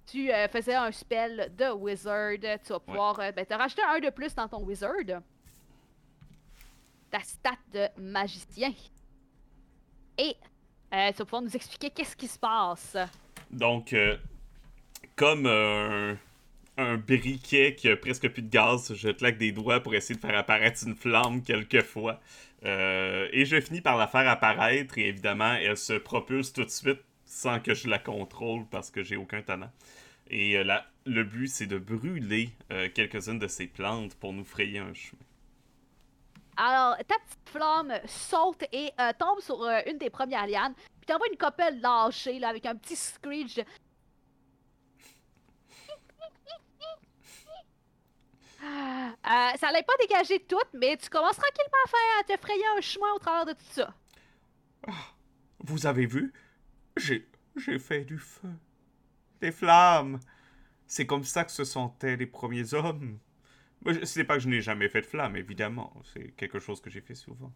tu 0.07 0.31
euh, 0.31 0.47
faisais 0.49 0.75
un 0.75 0.93
spell 0.93 1.51
de 1.57 1.73
wizard, 1.73 2.37
tu 2.63 2.73
vas 2.75 2.81
pouvoir 2.81 3.19
euh, 3.19 3.33
ben, 3.33 3.47
te 3.47 3.55
rajouter 3.55 3.81
un 3.83 3.99
de 3.99 4.11
plus 4.11 4.35
dans 4.35 4.47
ton 4.47 4.63
wizard. 4.63 5.23
Ta 7.11 7.21
stat 7.21 7.57
de 7.73 7.89
magicien. 7.99 8.75
Et 10.19 10.37
euh, 10.93 11.11
tu 11.13 11.17
vas 11.17 11.25
pouvoir 11.25 11.41
nous 11.41 11.57
expliquer 11.57 11.89
qu'est-ce 11.89 12.15
qui 12.15 12.29
se 12.29 12.39
passe. 12.39 12.99
Donc, 13.51 13.95
euh, 13.95 14.19
comme 15.17 15.47
un, 15.47 16.19
un 16.77 16.97
briquet 16.99 17.75
qui 17.75 17.89
a 17.89 17.97
presque 17.97 18.29
plus 18.29 18.43
de 18.43 18.51
gaz, 18.51 18.93
je 18.95 19.09
claque 19.09 19.39
des 19.39 19.53
doigts 19.53 19.81
pour 19.81 19.95
essayer 19.95 20.15
de 20.15 20.21
faire 20.21 20.37
apparaître 20.37 20.87
une 20.87 20.95
flamme 20.95 21.43
quelquefois. 21.43 22.21
Euh, 22.65 23.29
et 23.33 23.45
je 23.45 23.61
finis 23.61 23.81
par 23.81 23.97
la 23.97 24.07
faire 24.07 24.29
apparaître, 24.29 24.97
et 24.99 25.09
évidemment, 25.09 25.55
elle 25.55 25.77
se 25.77 25.93
propulse 25.95 26.53
tout 26.53 26.65
de 26.65 26.71
suite 26.71 27.01
sans 27.25 27.61
que 27.61 27.75
je 27.75 27.89
la 27.89 27.99
contrôle 27.99 28.67
parce 28.71 28.91
que 28.91 29.03
j'ai 29.03 29.17
aucun 29.17 29.43
talent. 29.43 29.71
Et 30.31 30.57
euh, 30.57 30.65
la- 30.65 30.87
le 31.05 31.25
but, 31.25 31.49
c'est 31.49 31.67
de 31.67 31.79
brûler 31.79 32.51
euh, 32.73 32.89
quelques-unes 32.95 33.39
de 33.39 33.49
ces 33.49 33.67
plantes 33.67 34.15
pour 34.15 34.33
nous 34.33 34.45
frayer 34.45 34.79
un 34.79 34.95
chemin. 34.95 35.21
Alors, 36.57 36.97
ta 36.99 37.17
petite 37.19 37.49
flamme 37.51 37.93
saute 38.07 38.63
et 38.73 38.93
tombe 39.19 39.41
sur 39.41 39.65
une 39.87 39.99
des 39.99 40.09
premières 40.09 40.47
lianes, 40.47 40.75
puis 40.75 41.07
t'envoies 41.07 41.27
une 41.29 41.37
copelle 41.37 41.81
lâchée 41.81 42.39
là, 42.39 42.49
avec 42.49 42.65
un 42.65 42.77
petit 42.77 42.95
screech 42.95 43.59
Euh, 48.65 49.57
ça 49.59 49.69
allait 49.69 49.83
pas 49.83 49.93
dégager 50.01 50.41
toutes, 50.47 50.73
mais 50.75 50.97
tu 50.97 51.09
commences 51.09 51.37
tranquillement 51.37 51.85
à 51.85 51.89
faire 51.89 52.21
à 52.21 52.37
te 52.37 52.41
frayer 52.43 52.65
un 52.77 52.81
chemin 52.81 53.13
au 53.15 53.19
travers 53.19 53.45
de 53.47 53.53
tout 53.53 53.65
ça. 53.71 53.95
Vous 55.61 55.87
avez 55.87 56.07
vu? 56.07 56.33
J'ai, 56.97 57.29
j'ai 57.57 57.79
fait 57.79 58.05
du 58.05 58.19
feu. 58.19 58.49
Des 59.41 59.53
flammes. 59.53 60.21
C'est 60.87 61.07
comme 61.07 61.25
ça 61.25 61.45
que 61.45 61.51
se 61.53 61.65
sentaient 61.65 62.17
les 62.17 62.27
premiers 62.27 62.75
hommes. 62.75 63.19
Moi, 63.83 63.95
je- 63.95 64.05
Ce 64.05 64.19
n'est 64.19 64.25
pas 64.25 64.35
que 64.35 64.41
je 64.41 64.49
n'ai 64.49 64.61
jamais 64.61 64.89
fait 64.89 65.01
de 65.01 65.07
flammes, 65.07 65.37
évidemment. 65.37 65.93
C'est 66.13 66.33
quelque 66.37 66.59
chose 66.59 66.81
que 66.81 66.91
j'ai 66.91 67.01
fait 67.01 67.15
souvent. 67.15 67.53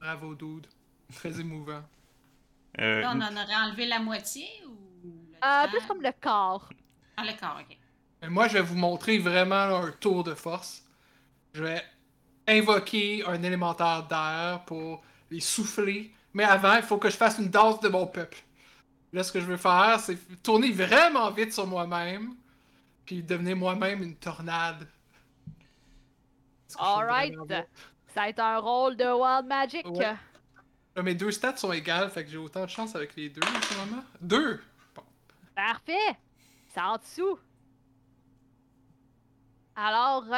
Bravo, 0.00 0.34
dude. 0.34 0.66
Très 1.14 1.30
émouvant. 1.40 1.82
Euh, 2.78 3.00
Là, 3.00 3.12
on 3.14 3.20
en 3.20 3.32
aurait 3.36 3.56
enlevé 3.56 3.86
la 3.86 3.98
moitié 3.98 4.46
ou. 4.66 4.74
le 5.04 5.46
Euh, 5.46 5.68
plus 5.68 5.86
comme 5.86 6.02
le 6.02 6.12
corps. 6.20 6.70
Ah, 7.16 7.24
le 7.24 7.38
corps, 7.38 7.60
ok. 7.60 7.76
Mais 8.22 8.28
moi, 8.28 8.48
je 8.48 8.54
vais 8.54 8.62
vous 8.62 8.76
montrer 8.76 9.18
vraiment 9.18 9.54
un 9.54 9.92
tour 9.92 10.24
de 10.24 10.34
force. 10.34 10.84
Je 11.54 11.62
vais 11.64 11.82
invoquer 12.46 13.24
un 13.26 13.42
élémentaire 13.42 14.06
d'air 14.06 14.62
pour 14.66 15.02
les 15.30 15.40
souffler. 15.40 16.12
Mais 16.32 16.44
avant, 16.44 16.76
il 16.76 16.82
faut 16.82 16.98
que 16.98 17.10
je 17.10 17.16
fasse 17.16 17.38
une 17.38 17.48
danse 17.48 17.80
de 17.80 17.88
mon 17.88 18.06
peuple. 18.06 18.38
Là, 19.12 19.22
ce 19.22 19.32
que 19.32 19.40
je 19.40 19.46
veux 19.46 19.56
faire, 19.56 19.98
c'est 19.98 20.18
tourner 20.42 20.70
vraiment 20.70 21.30
vite 21.30 21.52
sur 21.52 21.66
moi-même. 21.66 22.34
Puis 23.04 23.22
devenir 23.22 23.56
moi-même 23.56 24.02
une 24.02 24.16
tornade. 24.16 24.86
Alright. 26.78 27.34
Ça 28.14 28.22
va 28.22 28.28
être 28.28 28.40
un 28.40 28.58
rôle 28.58 28.96
de 28.96 29.04
Wild 29.04 29.46
Magic. 29.46 29.86
Ouais. 29.86 30.14
Là, 30.96 31.02
mes 31.02 31.14
deux 31.14 31.30
stats 31.30 31.56
sont 31.56 31.72
égales, 31.72 32.10
fait 32.10 32.24
que 32.24 32.30
j'ai 32.30 32.36
autant 32.36 32.64
de 32.64 32.70
chance 32.70 32.94
avec 32.94 33.14
les 33.16 33.28
deux 33.28 33.42
en 33.42 33.62
ce 33.62 33.74
moment. 33.74 34.04
Deux! 34.20 34.60
Parfait. 35.54 36.16
C'est 36.68 36.80
en 36.80 36.96
dessous. 36.96 37.38
Alors, 39.82 40.24
euh, 40.30 40.36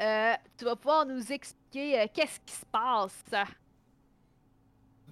euh, 0.00 0.34
tu 0.56 0.64
vas 0.64 0.74
pouvoir 0.74 1.06
nous 1.06 1.30
expliquer 1.30 2.00
euh, 2.00 2.06
qu'est-ce 2.12 2.40
qui 2.44 2.54
se 2.54 2.66
passe. 2.66 3.22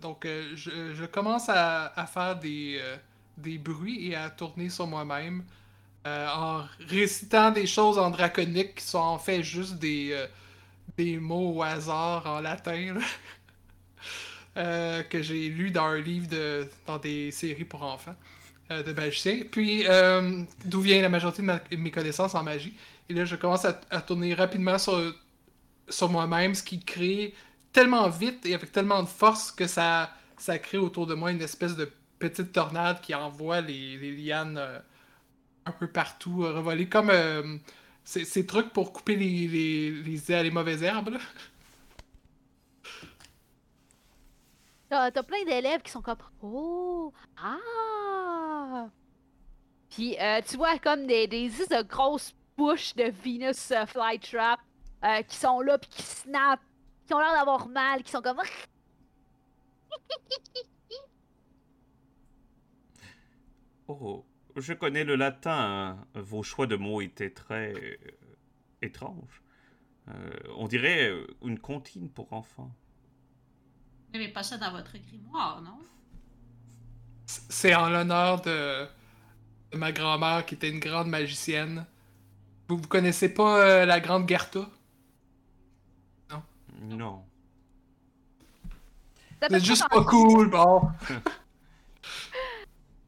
Donc, 0.01 0.27
je, 0.27 1.07
commence 1.07 1.49
à, 1.49 2.07
faire 2.13 2.37
des, 2.37 2.83
des 3.39 3.57
bruits 3.57 4.09
et 4.09 4.17
à 4.17 4.29
tourner 4.31 4.69
sur 4.69 4.87
moi-même 4.87 5.45
en 6.05 6.65
récitant 6.89 7.51
des 7.51 7.67
choses 7.67 7.99
en 7.99 8.11
draconique 8.11 8.75
qui 8.75 8.85
sont 8.85 8.99
en 8.99 9.19
fait 9.19 9.43
juste 9.43 9.77
des, 9.79 10.27
des 10.99 11.17
mots 11.19 11.55
au 11.55 11.63
hasard 11.63 12.27
en 12.27 12.41
latin 12.41 12.99
que 14.55 15.23
j'ai 15.23 15.49
lu 15.49 15.71
dans 15.71 15.87
un 15.87 15.99
livre 15.99 16.29
de, 16.29 16.69
dans 16.87 16.99
des 16.99 17.31
séries 17.31 17.65
pour 17.65 17.83
enfants 17.83 18.17
de 18.69 18.93
magiciens. 18.93 19.45
Puis, 19.51 19.87
d'où 20.67 20.83
vient 20.83 21.01
la 21.01 21.09
majorité 21.09 21.41
de, 21.41 21.47
ma- 21.47 21.59
de 21.59 21.77
mes 21.77 21.91
connaissances 21.91 22.35
en 22.35 22.43
magie. 22.43 22.75
Et 23.09 23.15
là, 23.15 23.25
je 23.25 23.37
commence 23.37 23.65
à, 23.65 23.73
tourner 24.01 24.35
rapidement 24.35 24.79
sur, 24.79 25.15
sur 25.89 26.11
moi-même, 26.11 26.55
ce 26.55 26.63
qui 26.63 26.81
crée 26.81 27.35
tellement 27.73 28.09
vite 28.09 28.45
et 28.47 28.55
avec 28.55 28.73
tellement 28.73 29.03
de 29.03 29.09
force 29.09 29.53
que 29.53 29.67
ça, 29.67 30.13
ça 30.37 30.59
crée 30.59 30.79
autour 30.79 31.07
de 31.07 31.15
moi 31.15 31.31
une 31.31 31.43
espèce 31.43 31.77
de 31.77 31.91
petite 32.19 32.53
tornade 32.53 33.01
qui 33.01 33.15
envoie 33.15 33.61
les, 33.61 33.97
lianes 34.17 34.59
euh, 34.59 34.79
un 35.67 35.73
peu 35.73 35.87
partout, 35.87 36.45
euh, 36.45 36.55
revoler 36.55 36.89
comme 36.89 37.11
euh, 37.11 37.59
ces, 38.05 38.47
trucs 38.47 38.73
pour 38.73 38.93
couper 38.93 39.17
les, 39.17 39.47
les, 39.49 40.43
les, 40.43 40.51
mauvaises 40.51 40.83
herbes. 40.83 41.19
T'as 44.89 45.11
plein 45.11 45.45
d'élèves 45.45 45.83
qui 45.83 45.91
sont 45.91 46.03
comme 46.03 46.17
Oh! 46.41 47.13
Ah! 47.37 48.89
Puis 49.91 50.17
euh, 50.21 50.41
tu 50.47 50.57
vois 50.57 50.79
comme 50.79 51.07
des, 51.07 51.27
des 51.27 51.49
de 51.49 51.83
grosses 51.83 52.35
bouches 52.57 52.95
de 52.95 53.05
Venus 53.23 53.71
euh, 53.73 53.87
Flytrap 53.87 54.61
euh, 55.05 55.23
qui 55.23 55.37
sont 55.37 55.61
là 55.61 55.79
puis 55.79 55.91
qui 55.91 56.03
snap, 56.03 56.61
qui 57.07 57.15
ont 57.15 57.19
l'air 57.19 57.33
d'avoir 57.33 57.69
mal, 57.69 58.03
qui 58.03 58.11
sont 58.11 58.23
comme 58.23 58.41
Oh, 63.89 64.25
je 64.57 64.73
connais 64.73 65.05
le 65.05 65.17
latin. 65.17 65.97
hein. 66.15 66.21
Vos 66.21 66.43
choix 66.43 66.67
de 66.67 66.77
mots 66.77 67.01
étaient 67.01 67.31
très 67.31 67.73
euh, 67.75 67.97
étranges. 68.83 69.43
Euh, 70.09 70.31
on 70.57 70.67
dirait 70.69 71.13
une 71.43 71.59
comptine 71.59 72.09
pour 72.11 72.33
enfants. 72.33 72.73
Vous 74.13 74.19
n'avez 74.19 74.33
pas 74.33 74.43
ça 74.43 74.57
dans 74.59 74.71
votre 74.73 74.97
grimoire, 74.99 75.61
non? 75.63 75.79
C'est 77.27 77.75
en 77.75 77.91
l'honneur 77.91 78.41
de, 78.43 78.87
de 79.73 79.77
ma 79.77 79.93
grand-mère 79.93 80.47
qui 80.47 80.55
était 80.55 80.71
une 80.71 80.79
grande 80.81 81.09
magicienne. 81.09 81.87
Vous, 82.69 82.77
vous 82.79 82.89
connaissez 82.89 83.33
pas 83.33 83.61
euh, 83.61 83.87
la 83.87 84.01
grande 84.01 84.29
Gerta? 84.29 84.69
Non? 86.83 87.25
Peu 89.41 89.47
C'est 89.51 89.65
juste 89.65 89.89
pas 89.89 90.05
cool, 90.05 90.51
bon. 90.51 90.91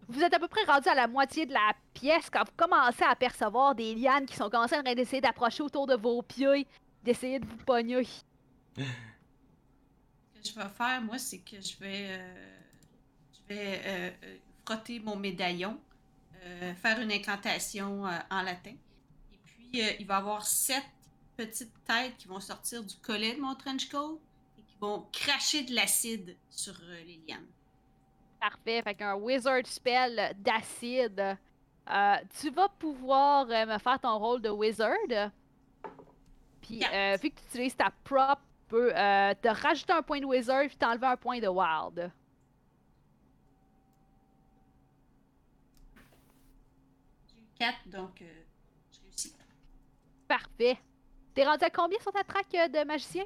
Vous 0.09 0.23
êtes 0.23 0.33
à 0.33 0.38
peu 0.38 0.49
près 0.49 0.64
rendu 0.64 0.88
à 0.88 0.94
la 0.94 1.07
moitié 1.07 1.44
de 1.44 1.53
la 1.53 1.75
pièce 1.92 2.31
quand 2.31 2.42
vous 2.44 2.53
commencez 2.57 3.05
à 3.05 3.11
apercevoir 3.11 3.75
des 3.75 3.94
lianes 3.94 4.25
qui 4.25 4.37
sont 4.37 4.49
commencées 4.49 4.77
à 4.77 4.94
d'essayer 4.94 5.21
d'approcher 5.21 5.62
autour 5.62 5.87
de 5.87 5.94
vos 5.97 6.23
pieds, 6.23 6.66
d'essayer 7.05 7.38
de 7.38 7.47
vous 7.47 7.59
pogner. 7.59 8.05
Ce 8.77 8.81
que 8.81 10.49
je 10.49 10.55
vais 10.55 10.68
faire, 10.68 11.03
moi, 11.03 11.18
c'est 11.18 11.40
que 11.40 11.61
je 11.61 11.77
vais, 11.79 12.07
euh, 12.11 12.59
je 13.35 13.55
vais 13.55 13.83
euh, 13.85 14.11
frotter 14.64 14.99
mon 15.01 15.16
médaillon, 15.16 15.79
euh, 16.42 16.75
faire 16.75 17.01
une 17.01 17.12
incantation 17.12 18.07
euh, 18.07 18.18
en 18.31 18.42
latin. 18.42 18.75
Puis, 19.70 19.83
euh, 19.83 19.92
il 19.98 20.07
va 20.07 20.14
y 20.14 20.18
avoir 20.18 20.44
sept 20.44 20.85
petites 21.38 21.72
têtes 21.85 22.16
qui 22.18 22.26
vont 22.26 22.40
sortir 22.40 22.83
du 22.83 22.96
collet 22.96 23.35
de 23.35 23.40
mon 23.40 23.54
trench 23.54 23.88
coat 23.88 24.20
et 24.59 24.62
qui 24.62 24.76
vont 24.81 25.07
cracher 25.12 25.62
de 25.62 25.72
l'acide 25.72 26.37
sur 26.50 26.74
euh, 26.83 27.04
les 27.07 27.20
lianes. 27.26 27.46
Parfait, 28.40 28.83
fait 28.83 28.94
qu'un 28.96 29.14
wizard 29.14 29.64
spell 29.64 30.35
d'acide. 30.38 31.38
Euh, 31.90 32.16
tu 32.40 32.50
vas 32.50 32.68
pouvoir 32.68 33.46
euh, 33.48 33.66
me 33.66 33.78
faire 33.78 34.00
ton 34.00 34.18
rôle 34.18 34.42
de 34.42 34.50
wizard. 34.50 35.31
Puis, 36.61 36.81
vu 36.81 37.31
que 37.31 37.40
tu 37.40 37.46
utilises 37.48 37.76
ta 37.76 37.90
prop, 38.04 38.38
tu 38.40 38.64
peux 38.68 38.90
te 38.90 39.48
rajouter 39.48 39.92
un 39.92 40.02
point 40.02 40.20
de 40.20 40.26
wizard 40.26 40.66
puis 40.66 40.76
t'enlever 40.76 41.07
un 41.07 41.16
point 41.16 41.38
de 41.38 41.48
wild. 41.48 42.12
J'ai 47.59 47.90
donc. 47.90 48.22
Parfait. 50.29 50.79
T'es 51.35 51.45
rendu 51.45 51.64
à 51.64 51.71
combien 51.71 51.99
sur 52.01 52.12
ta 52.12 52.23
track 52.23 52.47
euh, 52.55 52.69
de 52.69 52.87
magicien? 52.87 53.25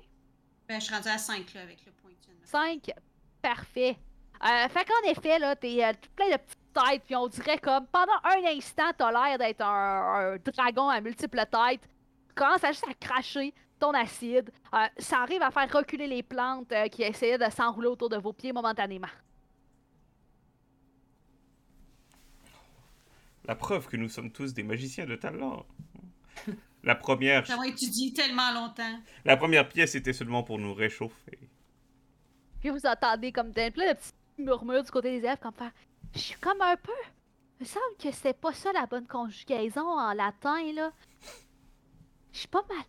Ben, 0.68 0.80
je 0.80 0.86
suis 0.86 0.94
rendue 0.94 1.08
à 1.08 1.18
5 1.18 1.52
là, 1.54 1.62
avec 1.62 1.84
le 1.84 1.92
point 1.92 2.10
que 2.12 2.16
tu 2.20 2.26
viens 2.28 2.36
de 2.36 2.40
me 2.40 2.46
faire. 2.46 2.94
5. 2.94 2.94
Parfait. 3.42 3.96
Euh, 4.44 4.68
fait 4.68 4.84
qu'en 4.84 5.10
effet, 5.10 5.38
là, 5.38 5.56
t'es 5.56 5.84
euh, 5.84 5.92
plein 6.16 6.30
de 6.30 6.36
petites 6.36 6.72
têtes, 6.72 7.02
puis 7.04 7.16
on 7.16 7.28
dirait 7.28 7.58
comme 7.58 7.86
pendant 7.88 8.12
un 8.24 8.56
instant, 8.56 8.90
t'as 8.96 9.10
l'air 9.10 9.38
d'être 9.38 9.60
un, 9.60 10.34
un 10.34 10.36
dragon 10.38 10.88
à 10.88 11.00
multiples 11.00 11.44
têtes. 11.50 11.88
tu 12.28 12.34
commences 12.34 12.64
à 12.64 12.72
juste 12.72 12.86
à 12.88 12.94
cracher 12.94 13.52
ton 13.82 13.92
acide. 13.94 14.50
Euh, 14.74 14.86
ça 14.98 15.22
arrive 15.22 15.42
à 15.42 15.50
faire 15.50 15.70
reculer 15.72 16.06
les 16.06 16.22
plantes 16.22 16.70
euh, 16.70 16.86
qui 16.86 17.02
essayaient 17.02 17.36
de 17.36 17.50
s'enrouler 17.50 17.88
autour 17.88 18.08
de 18.08 18.16
vos 18.16 18.32
pieds 18.32 18.52
momentanément. 18.52 19.08
La 23.44 23.56
preuve 23.56 23.88
que 23.88 23.96
nous 23.96 24.08
sommes 24.08 24.30
tous 24.30 24.54
des 24.54 24.62
magiciens 24.62 25.04
de 25.04 25.16
talent. 25.16 25.66
La 26.84 26.94
première, 26.96 27.46
Ça 27.46 27.56
va 27.56 27.66
étudier 27.66 28.12
tellement 28.12 28.52
longtemps. 28.52 28.98
la 29.24 29.36
première 29.36 29.68
pièce 29.68 29.94
était 29.94 30.12
seulement 30.12 30.42
pour 30.42 30.58
nous 30.58 30.74
réchauffer. 30.74 31.38
Puis 32.60 32.70
vous 32.70 32.84
entendez 32.86 33.30
comme 33.32 33.50
d'un 33.52 33.70
plein 33.70 33.92
de 33.92 33.96
petits 33.98 34.12
murmures 34.38 34.82
du 34.82 34.90
côté 34.90 35.10
des 35.12 35.18
élèves 35.18 35.38
comme 35.38 35.52
faire 35.54 35.72
Je 36.14 36.18
suis 36.18 36.34
comme 36.40 36.60
un 36.60 36.76
peu. 36.76 36.92
Il 37.60 37.62
me 37.62 37.66
semble 37.66 37.96
que 38.02 38.10
c'est 38.10 38.32
pas 38.38 38.52
ça 38.52 38.72
la 38.72 38.86
bonne 38.86 39.06
conjugaison 39.06 39.86
en 39.88 40.12
latin 40.12 40.60
là. 40.72 40.90
Je 42.32 42.38
suis 42.40 42.48
pas 42.48 42.64
mal. 42.68 42.84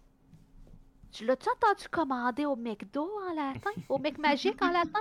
Tu 1.12 1.26
l'as-tu 1.26 1.48
entendu 1.50 1.88
commander 1.90 2.46
au 2.46 2.56
McDo 2.56 3.08
en 3.30 3.34
latin? 3.36 3.70
Au 3.90 4.00
Mec 4.00 4.18
magique 4.18 4.60
en 4.64 4.72
latin? 4.72 5.00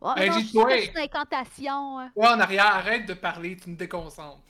Oh, 0.00 0.12
Ben, 0.16 0.30
non, 0.30 0.38
je 0.40 0.90
une 0.90 0.98
incantation. 0.98 1.98
hein. 2.00 2.10
Ouais, 2.16 2.26
en 2.28 2.40
arrière, 2.40 2.66
arrête 2.66 3.06
de 3.06 3.14
parler, 3.14 3.56
tu 3.56 3.70
me 3.70 3.76
déconcentres. 3.76 4.42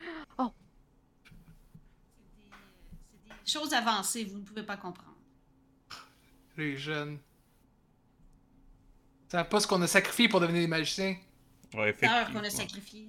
C'est 0.00 0.06
des 3.46 3.52
choses 3.52 3.72
avancées, 3.72 4.24
vous 4.24 4.38
ne 4.38 4.44
pouvez 4.44 4.64
pas 4.64 4.76
comprendre. 4.76 5.14
Les 6.56 6.76
jeunes. 6.76 7.18
Savent 9.28 9.48
pas 9.48 9.60
ce 9.60 9.66
qu'on 9.66 9.80
a 9.82 9.86
sacrifié 9.86 10.28
pour 10.28 10.40
devenir 10.40 10.62
des 10.62 10.68
magiciens. 10.68 11.16
Ouais, 11.74 11.94
C'est 11.98 12.06
l'heure 12.06 12.16
effectivement. 12.16 12.40
qu'on 12.40 12.46
a 12.46 12.50
sacrifié. 12.50 13.08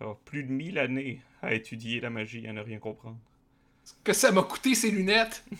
Alors, 0.00 0.18
plus 0.20 0.44
de 0.44 0.52
mille 0.52 0.78
années 0.78 1.22
à 1.42 1.54
étudier 1.54 2.00
la 2.00 2.10
magie 2.10 2.44
et 2.44 2.48
à 2.48 2.52
ne 2.52 2.60
rien 2.60 2.78
comprendre. 2.78 3.18
Ce 3.84 3.94
que 4.04 4.12
ça 4.12 4.30
m'a 4.32 4.42
coûté 4.42 4.74
ces 4.74 4.90
lunettes. 4.90 5.44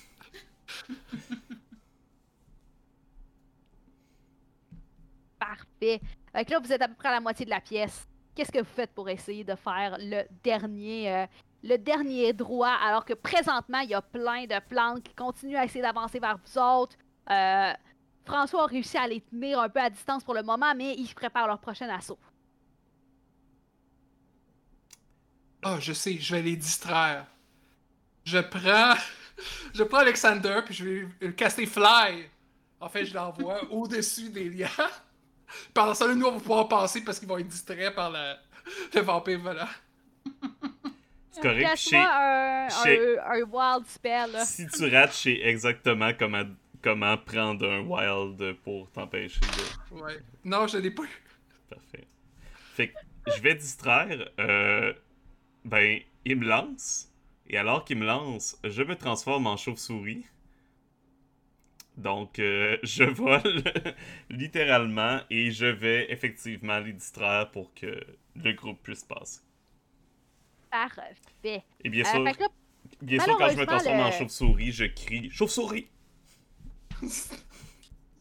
Parfait. 5.39 6.01
Fait 6.33 6.45
que 6.45 6.51
là, 6.51 6.59
vous 6.59 6.73
êtes 6.73 6.83
à 6.83 6.89
peu 6.89 6.95
près 6.95 7.09
à 7.09 7.12
la 7.12 7.21
moitié 7.21 7.45
de 7.45 7.51
la 7.51 7.61
pièce. 7.61 8.07
Qu'est-ce 8.35 8.53
que 8.53 8.59
vous 8.59 8.65
faites 8.65 8.93
pour 8.93 9.09
essayer 9.09 9.45
de 9.45 9.55
faire 9.55 9.97
le 9.99 10.25
dernier, 10.43 11.11
euh, 11.12 11.27
le 11.62 11.77
dernier 11.77 12.33
droit, 12.33 12.77
alors 12.83 13.05
que 13.05 13.14
présentement, 13.14 13.81
il 13.81 13.90
y 13.90 13.95
a 13.95 14.03
plein 14.03 14.45
de 14.45 14.61
plantes 14.69 15.03
qui 15.03 15.14
continuent 15.14 15.57
à 15.57 15.64
essayer 15.64 15.83
d'avancer 15.83 16.19
vers 16.19 16.38
vous 16.38 16.59
autres. 16.59 16.97
Euh, 17.31 17.73
François 18.25 18.64
a 18.64 18.66
réussi 18.66 18.97
à 18.97 19.07
les 19.07 19.21
tenir 19.21 19.61
un 19.61 19.69
peu 19.69 19.81
à 19.81 19.90
distance 19.90 20.25
pour 20.25 20.35
le 20.35 20.42
moment, 20.42 20.75
mais 20.75 20.95
ils 20.95 21.14
préparent 21.14 21.47
leur 21.47 21.61
prochain 21.61 21.88
assaut. 21.88 22.19
Ah, 25.62 25.79
je 25.81 25.92
sais, 25.92 26.16
je 26.19 26.35
vais 26.35 26.42
les 26.42 26.57
distraire. 26.57 27.27
Je 28.25 28.38
prends. 28.38 28.95
Je 29.75 29.83
prends 29.83 29.99
Alexander, 29.99 30.61
puis 30.64 30.75
je 30.75 30.85
vais 30.85 31.09
le 31.21 31.33
caster 31.33 31.66
Fly. 31.66 32.25
En 32.81 32.88
fait, 32.88 33.05
je 33.05 33.12
l'envoie 33.12 33.62
au-dessus 33.71 34.31
des 34.31 34.49
liens. 34.49 34.69
Pendant 35.75 35.92
ça, 35.92 36.07
nous, 36.14 36.25
on 36.25 36.33
va 36.33 36.38
pouvoir 36.38 36.69
passer 36.69 37.05
parce 37.05 37.19
qu'ils 37.19 37.29
vont 37.29 37.37
être 37.37 37.47
distraits 37.47 37.95
par 37.95 38.11
la... 38.11 38.38
le 38.95 39.01
vampire 39.03 39.38
volant. 39.38 39.69
C'est 41.37 41.42
correct. 41.42 41.62
Casse-moi 41.62 42.09
un, 42.11 42.68
chez- 42.68 43.18
un, 43.18 43.33
un 43.33 43.42
wild 43.42 43.87
spell. 43.87 44.33
là. 44.33 44.44
Si 44.44 44.66
tu 44.68 44.88
rates, 44.88 45.12
je 45.12 45.16
sais 45.16 45.40
exactement 45.42 46.11
comment, 46.18 46.44
comment 46.83 47.16
prendre 47.18 47.68
un 47.70 47.81
wild 47.81 48.57
pour 48.64 48.90
t'empêcher 48.90 49.40
de. 49.40 49.96
Ouais. 50.01 50.18
Non, 50.44 50.66
je 50.66 50.79
l'ai 50.79 50.90
pas 50.90 51.03
eu. 51.05 51.22
Parfait. 51.70 52.07
Fait 52.75 52.88
que 52.88 52.96
je 53.37 53.40
vais 53.42 53.55
distraire. 53.55 54.31
Euh, 54.40 54.92
ben, 55.64 56.01
il 56.25 56.37
me 56.37 56.46
lance. 56.46 57.12
Et 57.49 57.57
alors 57.59 57.85
qu'il 57.85 57.99
me 57.99 58.07
lance, 58.07 58.59
je 58.64 58.83
me 58.83 58.96
transforme 58.96 59.46
en 59.46 59.57
chauve-souris. 59.57 60.25
Donc, 61.96 62.38
euh, 62.38 62.77
je 62.83 63.05
vole 63.05 63.62
littéralement 64.31 65.20
et 65.31 65.51
je 65.51 65.66
vais 65.66 66.11
effectivement 66.12 66.79
les 66.81 66.92
distraire 66.92 67.51
pour 67.51 67.72
que 67.72 68.01
le 68.35 68.53
groupe 68.53 68.83
puisse 68.83 69.05
passer. 69.05 69.40
Parfait. 70.77 71.65
Et 71.85 71.89
bien 71.89 72.05
Euh, 72.05 72.09
sûr, 72.11 72.23
là, 72.23 72.33
bien 73.01 73.21
sûr 73.21 73.39
quand 73.39 73.49
je 73.49 73.57
me 73.57 73.67
transforme 73.67 74.01
en 74.01 74.12
chauve-souris, 74.12 74.73
je 74.73 74.85
crie 74.85 75.31
Chauve-souris 75.31 75.89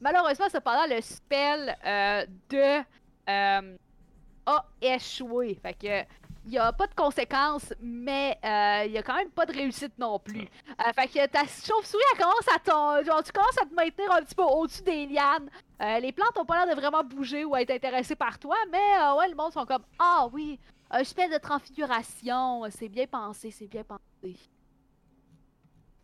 Malheureusement, 0.01 0.47
cependant, 0.49 0.85
le 0.87 1.01
spell 1.01 1.75
euh, 1.85 2.25
de 2.49 2.83
euh, 3.29 3.77
a 4.45 4.65
échoué. 4.81 5.57
Fait 5.61 5.73
que 5.73 6.07
il 6.47 6.53
y 6.53 6.59
a 6.59 6.71
pas 6.71 6.85
de 6.85 6.93
conséquences, 6.93 7.73
mais 7.81 8.37
il 8.85 8.91
y 8.91 8.97
a 8.99 9.01
quand 9.01 9.15
même 9.15 9.31
pas 9.31 9.47
de 9.47 9.53
réussite 9.53 9.97
non 9.97 10.19
plus. 10.19 10.41
Euh, 10.43 10.93
fait 10.93 11.07
que 11.07 11.25
ta 11.25 11.39
chauve-souris, 11.39 12.03
elle 12.13 12.19
commence 12.19 12.47
à 12.55 12.59
ton, 12.59 13.03
genre, 13.03 13.23
tu 13.23 13.31
commences 13.31 13.57
à 13.59 13.65
te 13.65 13.73
maintenir 13.73 14.11
un 14.11 14.21
petit 14.21 14.35
peu 14.35 14.43
au-dessus 14.43 14.83
des 14.83 15.07
lianes. 15.07 15.49
Les 16.01 16.11
plantes 16.11 16.37
ont 16.37 16.45
pas 16.45 16.63
l'air 16.63 16.75
de 16.75 16.79
vraiment 16.79 17.03
bouger 17.03 17.45
ou 17.45 17.55
être 17.55 17.71
intéressées 17.71 18.15
par 18.15 18.37
toi, 18.37 18.55
mais 18.71 18.77
ouais, 19.17 19.27
le 19.29 19.35
monde 19.35 19.53
sont 19.53 19.65
comme 19.65 19.83
ah 19.97 20.27
oui, 20.31 20.59
un 20.91 21.03
spell 21.03 21.31
de 21.31 21.37
transfiguration, 21.37 22.63
c'est 22.69 22.89
bien 22.89 23.07
pensé, 23.07 23.51
c'est 23.51 23.67
bien 23.67 23.83
pensé. 23.83 24.37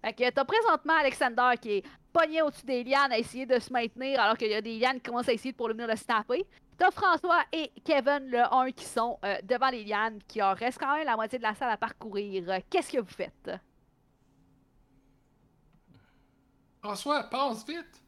Fait 0.04 0.14
que 0.14 0.30
t'as 0.32 0.46
présentement 0.46 0.96
Alexander 1.00 1.52
qui 1.62 1.72
est 1.74 1.84
pogné 2.12 2.42
au-dessus 2.42 2.66
des 2.66 2.84
lianes 2.84 3.12
à 3.12 3.20
essayer 3.20 3.46
de 3.46 3.60
se 3.60 3.72
maintenir 3.72 4.20
alors 4.20 4.36
qu'il 4.36 4.50
y 4.50 4.56
a 4.56 4.62
des 4.62 4.80
lianes 4.80 4.96
qui 4.96 5.04
commencent 5.04 5.30
à 5.30 5.34
essayer 5.34 5.54
pour 5.54 5.68
venir 5.68 5.88
le 5.88 5.96
snapper. 5.96 6.46
T'as 6.78 6.90
François 6.90 7.44
et 7.52 7.72
Kevin, 7.84 8.28
le 8.28 8.42
1, 8.52 8.72
qui 8.72 8.86
sont 8.86 9.20
euh, 9.24 9.38
devant 9.44 9.70
les 9.70 9.84
lianes, 9.84 10.20
qui 10.28 10.42
en 10.42 10.56
reste 10.56 10.80
quand 10.80 10.96
même 10.96 11.06
la 11.06 11.16
moitié 11.16 11.38
de 11.38 11.44
la 11.44 11.54
salle 11.54 11.70
à 11.70 11.78
parcourir. 11.78 12.50
Euh, 12.50 12.60
Qu'est-ce 12.70 12.92
que 12.92 12.98
vous 12.98 13.14
faites? 13.14 13.52
François, 16.82 17.24
pense 17.26 17.64
vite. 17.68 18.02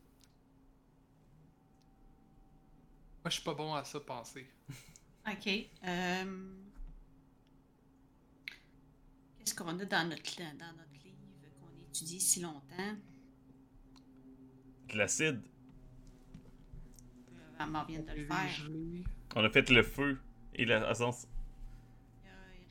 Moi, 3.23 3.29
je 3.29 3.35
suis 3.35 3.43
pas 3.43 3.53
bon 3.53 3.75
à 3.75 3.83
ça, 3.83 3.99
penser. 3.99 4.47
OK. 5.27 5.47
euh, 5.85 6.53
Qu'est-ce 9.39 9.55
qu'on 9.55 9.67
a 9.79 9.85
dans 9.85 10.09
notre, 10.09 10.37
dans 10.37 10.73
notre 10.77 11.03
livre 11.03 11.17
qu'on 11.61 11.79
étudie 11.81 12.19
si 12.19 12.41
longtemps? 12.41 12.95
De 14.89 14.97
l'acide. 14.97 15.41
Euh, 17.29 17.57
Maman 17.59 17.85
vient 17.85 18.01
de 18.01 18.11
le 18.11 18.25
faire. 18.25 18.69
On 19.35 19.43
a 19.43 19.49
fait 19.49 19.69
le 19.69 19.83
feu 19.83 20.19
et 20.53 20.65
la. 20.65 20.89
Euh, 20.91 21.11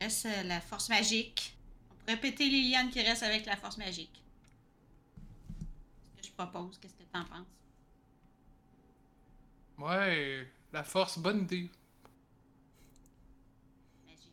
Il 0.01 0.05
reste 0.05 0.27
euh, 0.27 0.43
la 0.45 0.61
force 0.61 0.89
magique. 0.89 1.57
On 1.91 1.95
pourrait 2.01 2.21
péter 2.21 2.49
les 2.51 2.71
lianes 2.71 2.91
qui 2.91 3.01
restent 3.01 3.23
avec 3.23 3.47
la 3.47 3.57
force 3.57 3.79
magique. 3.79 4.23
Ce 6.17 6.21
que 6.23 6.27
je 6.29 6.33
propose, 6.33 6.79
qu'est-ce 6.79 6.95
que 6.95 7.03
t'en 7.13 7.25
penses? 7.25 7.47
Ouais, 9.79 10.47
la 10.73 10.85
force, 10.85 11.19
bonne 11.19 11.43
idée. 11.43 11.71
Magique. 14.07 14.33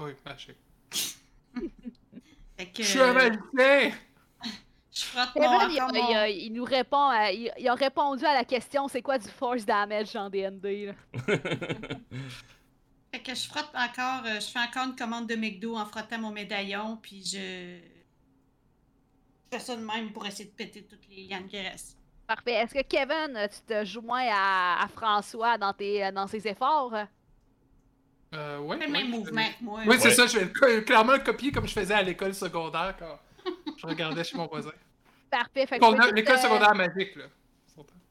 Oui, 0.00 0.12
magique. 0.24 0.56
Fait 2.56 2.66
que, 2.66 2.82
Je 2.82 2.88
suis 2.88 3.00
un 3.00 3.12
magicien! 3.12 3.92
je 4.92 5.02
frotte 5.04 5.30
Kevin, 5.34 5.50
mon, 5.50 5.68
il, 5.68 5.80
encore 5.82 5.96
il- 5.96 6.02
mon- 6.02 6.24
il- 6.24 6.42
il 6.46 6.52
nous 6.52 6.64
répond, 6.64 7.08
à- 7.08 7.30
il, 7.32 7.52
il 7.58 7.68
a 7.68 7.74
répondu 7.74 8.24
à 8.24 8.34
la 8.34 8.44
question 8.44 8.88
c'est 8.88 9.02
quoi 9.02 9.18
du 9.18 9.28
force 9.28 9.64
damage 9.64 10.14
en 10.16 10.28
D&D. 10.30 10.86
là? 10.86 10.94
Fait 13.12 13.20
que 13.22 13.34
je 13.34 13.48
frotte 13.48 13.70
encore, 13.74 14.24
euh, 14.26 14.38
je 14.40 14.46
fais 14.46 14.60
encore 14.60 14.84
une 14.86 14.94
commande 14.96 15.26
de 15.28 15.34
McDo 15.34 15.76
en 15.76 15.84
frottant 15.84 16.18
mon 16.18 16.30
médaillon, 16.30 16.96
puis 17.02 17.24
je... 17.24 17.78
je 17.78 17.80
fais 19.52 19.58
ça 19.58 19.74
de 19.74 19.82
même 19.84 20.12
pour 20.12 20.24
essayer 20.26 20.44
de 20.48 20.54
péter 20.54 20.84
toutes 20.84 21.08
les 21.08 21.24
lianes 21.26 21.48
qui 21.48 21.60
restent. 21.60 21.96
Parfait. 22.28 22.52
Est-ce 22.52 22.72
que 22.74 22.82
Kevin, 22.82 23.36
euh, 23.36 23.48
tu 23.48 23.60
te 23.66 23.84
joins 23.84 24.28
à, 24.30 24.84
à 24.84 24.88
François 24.88 25.58
dans, 25.58 25.72
tes, 25.72 26.04
euh, 26.04 26.12
dans 26.12 26.28
ses 26.28 26.46
efforts? 26.46 26.94
Euh, 28.32 28.58
ouais. 28.60 28.76
Le 28.76 28.82
ouais, 28.82 28.88
même 28.88 29.10
mouvement 29.10 29.42
que 29.58 29.64
moi. 29.64 29.80
Oui, 29.86 29.96
c'est 29.98 30.08
Ouais. 30.08 30.14
ça, 30.14 30.26
je 30.26 30.38
vais 30.38 30.84
clairement 30.84 31.14
le 31.14 31.18
copier 31.20 31.50
comme 31.50 31.66
je 31.66 31.72
faisais 31.72 31.94
à 31.94 32.02
l'école 32.02 32.32
secondaire 32.34 32.94
quand 32.98 33.18
je 33.76 33.86
regardais 33.86 34.22
chez 34.22 34.36
mon 34.36 34.46
voisin. 34.46 34.70
Parfait. 35.30 35.66
Fait 35.66 35.78
L'école 35.78 36.34
euh, 36.34 36.38
secondaire 36.38 36.74
magique, 36.74 37.16
là. 37.16 37.24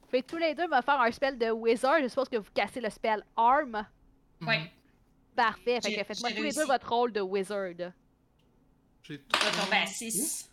pouvez 0.01 0.23
tous 0.23 0.37
les 0.37 0.55
deux 0.55 0.67
me 0.67 0.81
faire 0.81 0.99
un 1.01 1.11
spell 1.11 1.37
de 1.37 1.49
wizard. 1.51 2.01
Je 2.01 2.07
suppose 2.07 2.27
que 2.29 2.37
vous 2.37 2.49
cassez 2.53 2.81
le 2.81 2.89
spell 2.89 3.23
arm. 3.37 3.85
Ouais. 4.41 4.59
Mhm. 4.59 4.67
Parfait. 5.35 5.79
Fait 5.81 5.95
que 5.95 6.03
faites-moi 6.03 6.31
tous 6.31 6.43
les 6.43 6.51
deux 6.51 6.65
votre 6.65 6.89
rôle 6.89 7.11
de 7.13 7.21
wizard. 7.21 7.73
J'ai 7.77 7.93
Je 9.03 9.13
vais 9.13 9.63
tomber 9.63 9.77
à 9.77 9.85
6. 9.85 10.49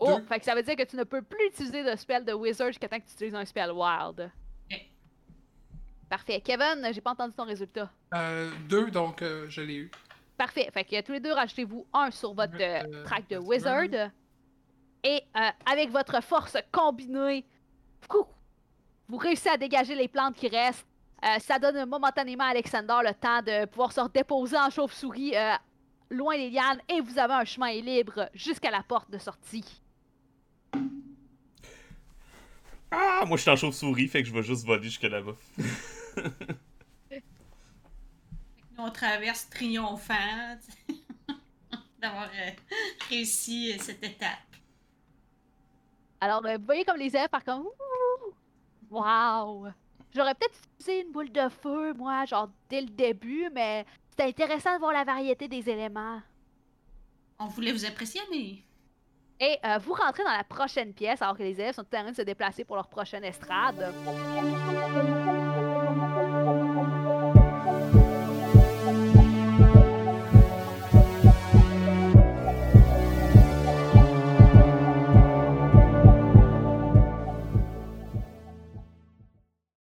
Oh, 0.00 0.16
Deux. 0.18 0.24
fait 0.26 0.38
que 0.40 0.44
ça 0.44 0.54
veut 0.56 0.62
dire 0.64 0.74
que 0.76 0.82
tu 0.82 0.96
ne 0.96 1.04
peux 1.04 1.22
plus 1.22 1.46
utiliser 1.46 1.84
de 1.84 1.94
spell 1.96 2.24
de 2.24 2.32
wizard 2.32 2.68
jusqu'à 2.68 2.88
temps 2.88 2.98
que 2.98 3.06
tu 3.06 3.12
utilises 3.12 3.34
un 3.36 3.44
spell 3.44 3.70
wild. 3.70 4.30
Parfait. 6.08 6.40
Kevin, 6.40 6.88
j'ai 6.92 7.00
pas 7.00 7.12
entendu 7.12 7.34
ton 7.34 7.44
résultat. 7.44 7.90
Euh, 8.14 8.50
deux, 8.68 8.90
donc 8.90 9.22
euh, 9.22 9.46
je 9.48 9.60
l'ai 9.62 9.76
eu. 9.76 9.90
Parfait. 10.36 10.68
Fait 10.72 10.84
que 10.84 11.00
tous 11.02 11.12
les 11.12 11.20
deux, 11.20 11.32
rajoutez-vous 11.32 11.86
un 11.92 12.10
sur 12.10 12.34
votre 12.34 12.54
euh, 12.60 12.82
Euh, 12.84 13.04
track 13.04 13.28
de 13.28 13.38
wizard. 13.38 14.10
Et 15.04 15.22
avec 15.66 15.90
votre 15.90 16.22
force 16.22 16.56
combinée, 16.72 17.44
vous 19.06 19.16
réussissez 19.18 19.50
à 19.50 19.56
dégager 19.58 19.94
les 19.94 20.08
plantes 20.08 20.34
qui 20.34 20.48
restent. 20.48 20.86
Ça 21.40 21.58
donne 21.58 21.86
momentanément 21.88 22.44
à 22.44 22.48
Alexander 22.48 22.96
le 23.02 23.12
temps 23.12 23.42
de 23.42 23.66
pouvoir 23.66 23.92
se 23.92 24.00
redéposer 24.00 24.56
en 24.56 24.70
chauve-souris 24.70 25.34
loin 26.10 26.36
des 26.36 26.48
lianes 26.50 26.80
et 26.88 27.02
vous 27.02 27.18
avez 27.18 27.34
un 27.34 27.44
chemin 27.44 27.72
libre 27.72 28.30
jusqu'à 28.32 28.70
la 28.70 28.82
porte 28.82 29.10
de 29.10 29.18
sortie. 29.18 29.82
Ah, 32.90 33.24
moi 33.26 33.36
je 33.36 33.42
suis 33.42 33.50
en 33.50 33.56
chauve-souris, 33.56 34.08
fait 34.08 34.22
que 34.22 34.28
je 34.28 34.34
vais 34.34 34.42
juste 34.42 34.64
voler 34.64 34.82
jusque 34.84 35.02
là-bas. 35.02 35.34
Nous, 38.76 38.82
on 38.82 38.90
traverse 38.90 39.48
triomphant 39.50 40.58
d'avoir 42.00 42.24
euh, 42.24 42.50
réussi 43.08 43.72
euh, 43.72 43.76
cette 43.78 44.02
étape. 44.02 44.38
Alors, 46.20 46.44
euh, 46.46 46.56
vous 46.56 46.64
voyez 46.64 46.84
comme 46.84 46.96
les 46.96 47.06
élèves 47.06 47.28
par 47.28 47.44
comme 47.44 47.66
Ouh! 47.66 48.34
Waouh! 48.90 49.68
J'aurais 50.14 50.34
peut-être 50.34 50.58
utilisé 50.74 51.02
une 51.02 51.12
boule 51.12 51.30
de 51.30 51.48
feu, 51.62 51.92
moi, 51.94 52.24
genre 52.24 52.50
dès 52.68 52.80
le 52.80 52.88
début, 52.88 53.48
mais 53.52 53.84
c'était 54.10 54.24
intéressant 54.24 54.74
de 54.74 54.78
voir 54.78 54.92
la 54.92 55.04
variété 55.04 55.48
des 55.48 55.68
éléments. 55.68 56.20
On 57.38 57.46
voulait 57.46 57.72
vous 57.72 57.84
impressionner. 57.84 58.64
Et 59.40 59.58
euh, 59.64 59.78
vous 59.78 59.94
rentrez 59.94 60.22
dans 60.22 60.30
la 60.30 60.44
prochaine 60.44 60.92
pièce 60.92 61.20
alors 61.20 61.36
que 61.36 61.42
les 61.42 61.60
élèves 61.60 61.74
sont 61.74 61.82
en 61.82 61.84
train 61.84 62.10
de 62.10 62.16
se 62.16 62.22
déplacer 62.22 62.64
pour 62.64 62.76
leur 62.76 62.88
prochaine 62.88 63.24
estrade. 63.24 63.92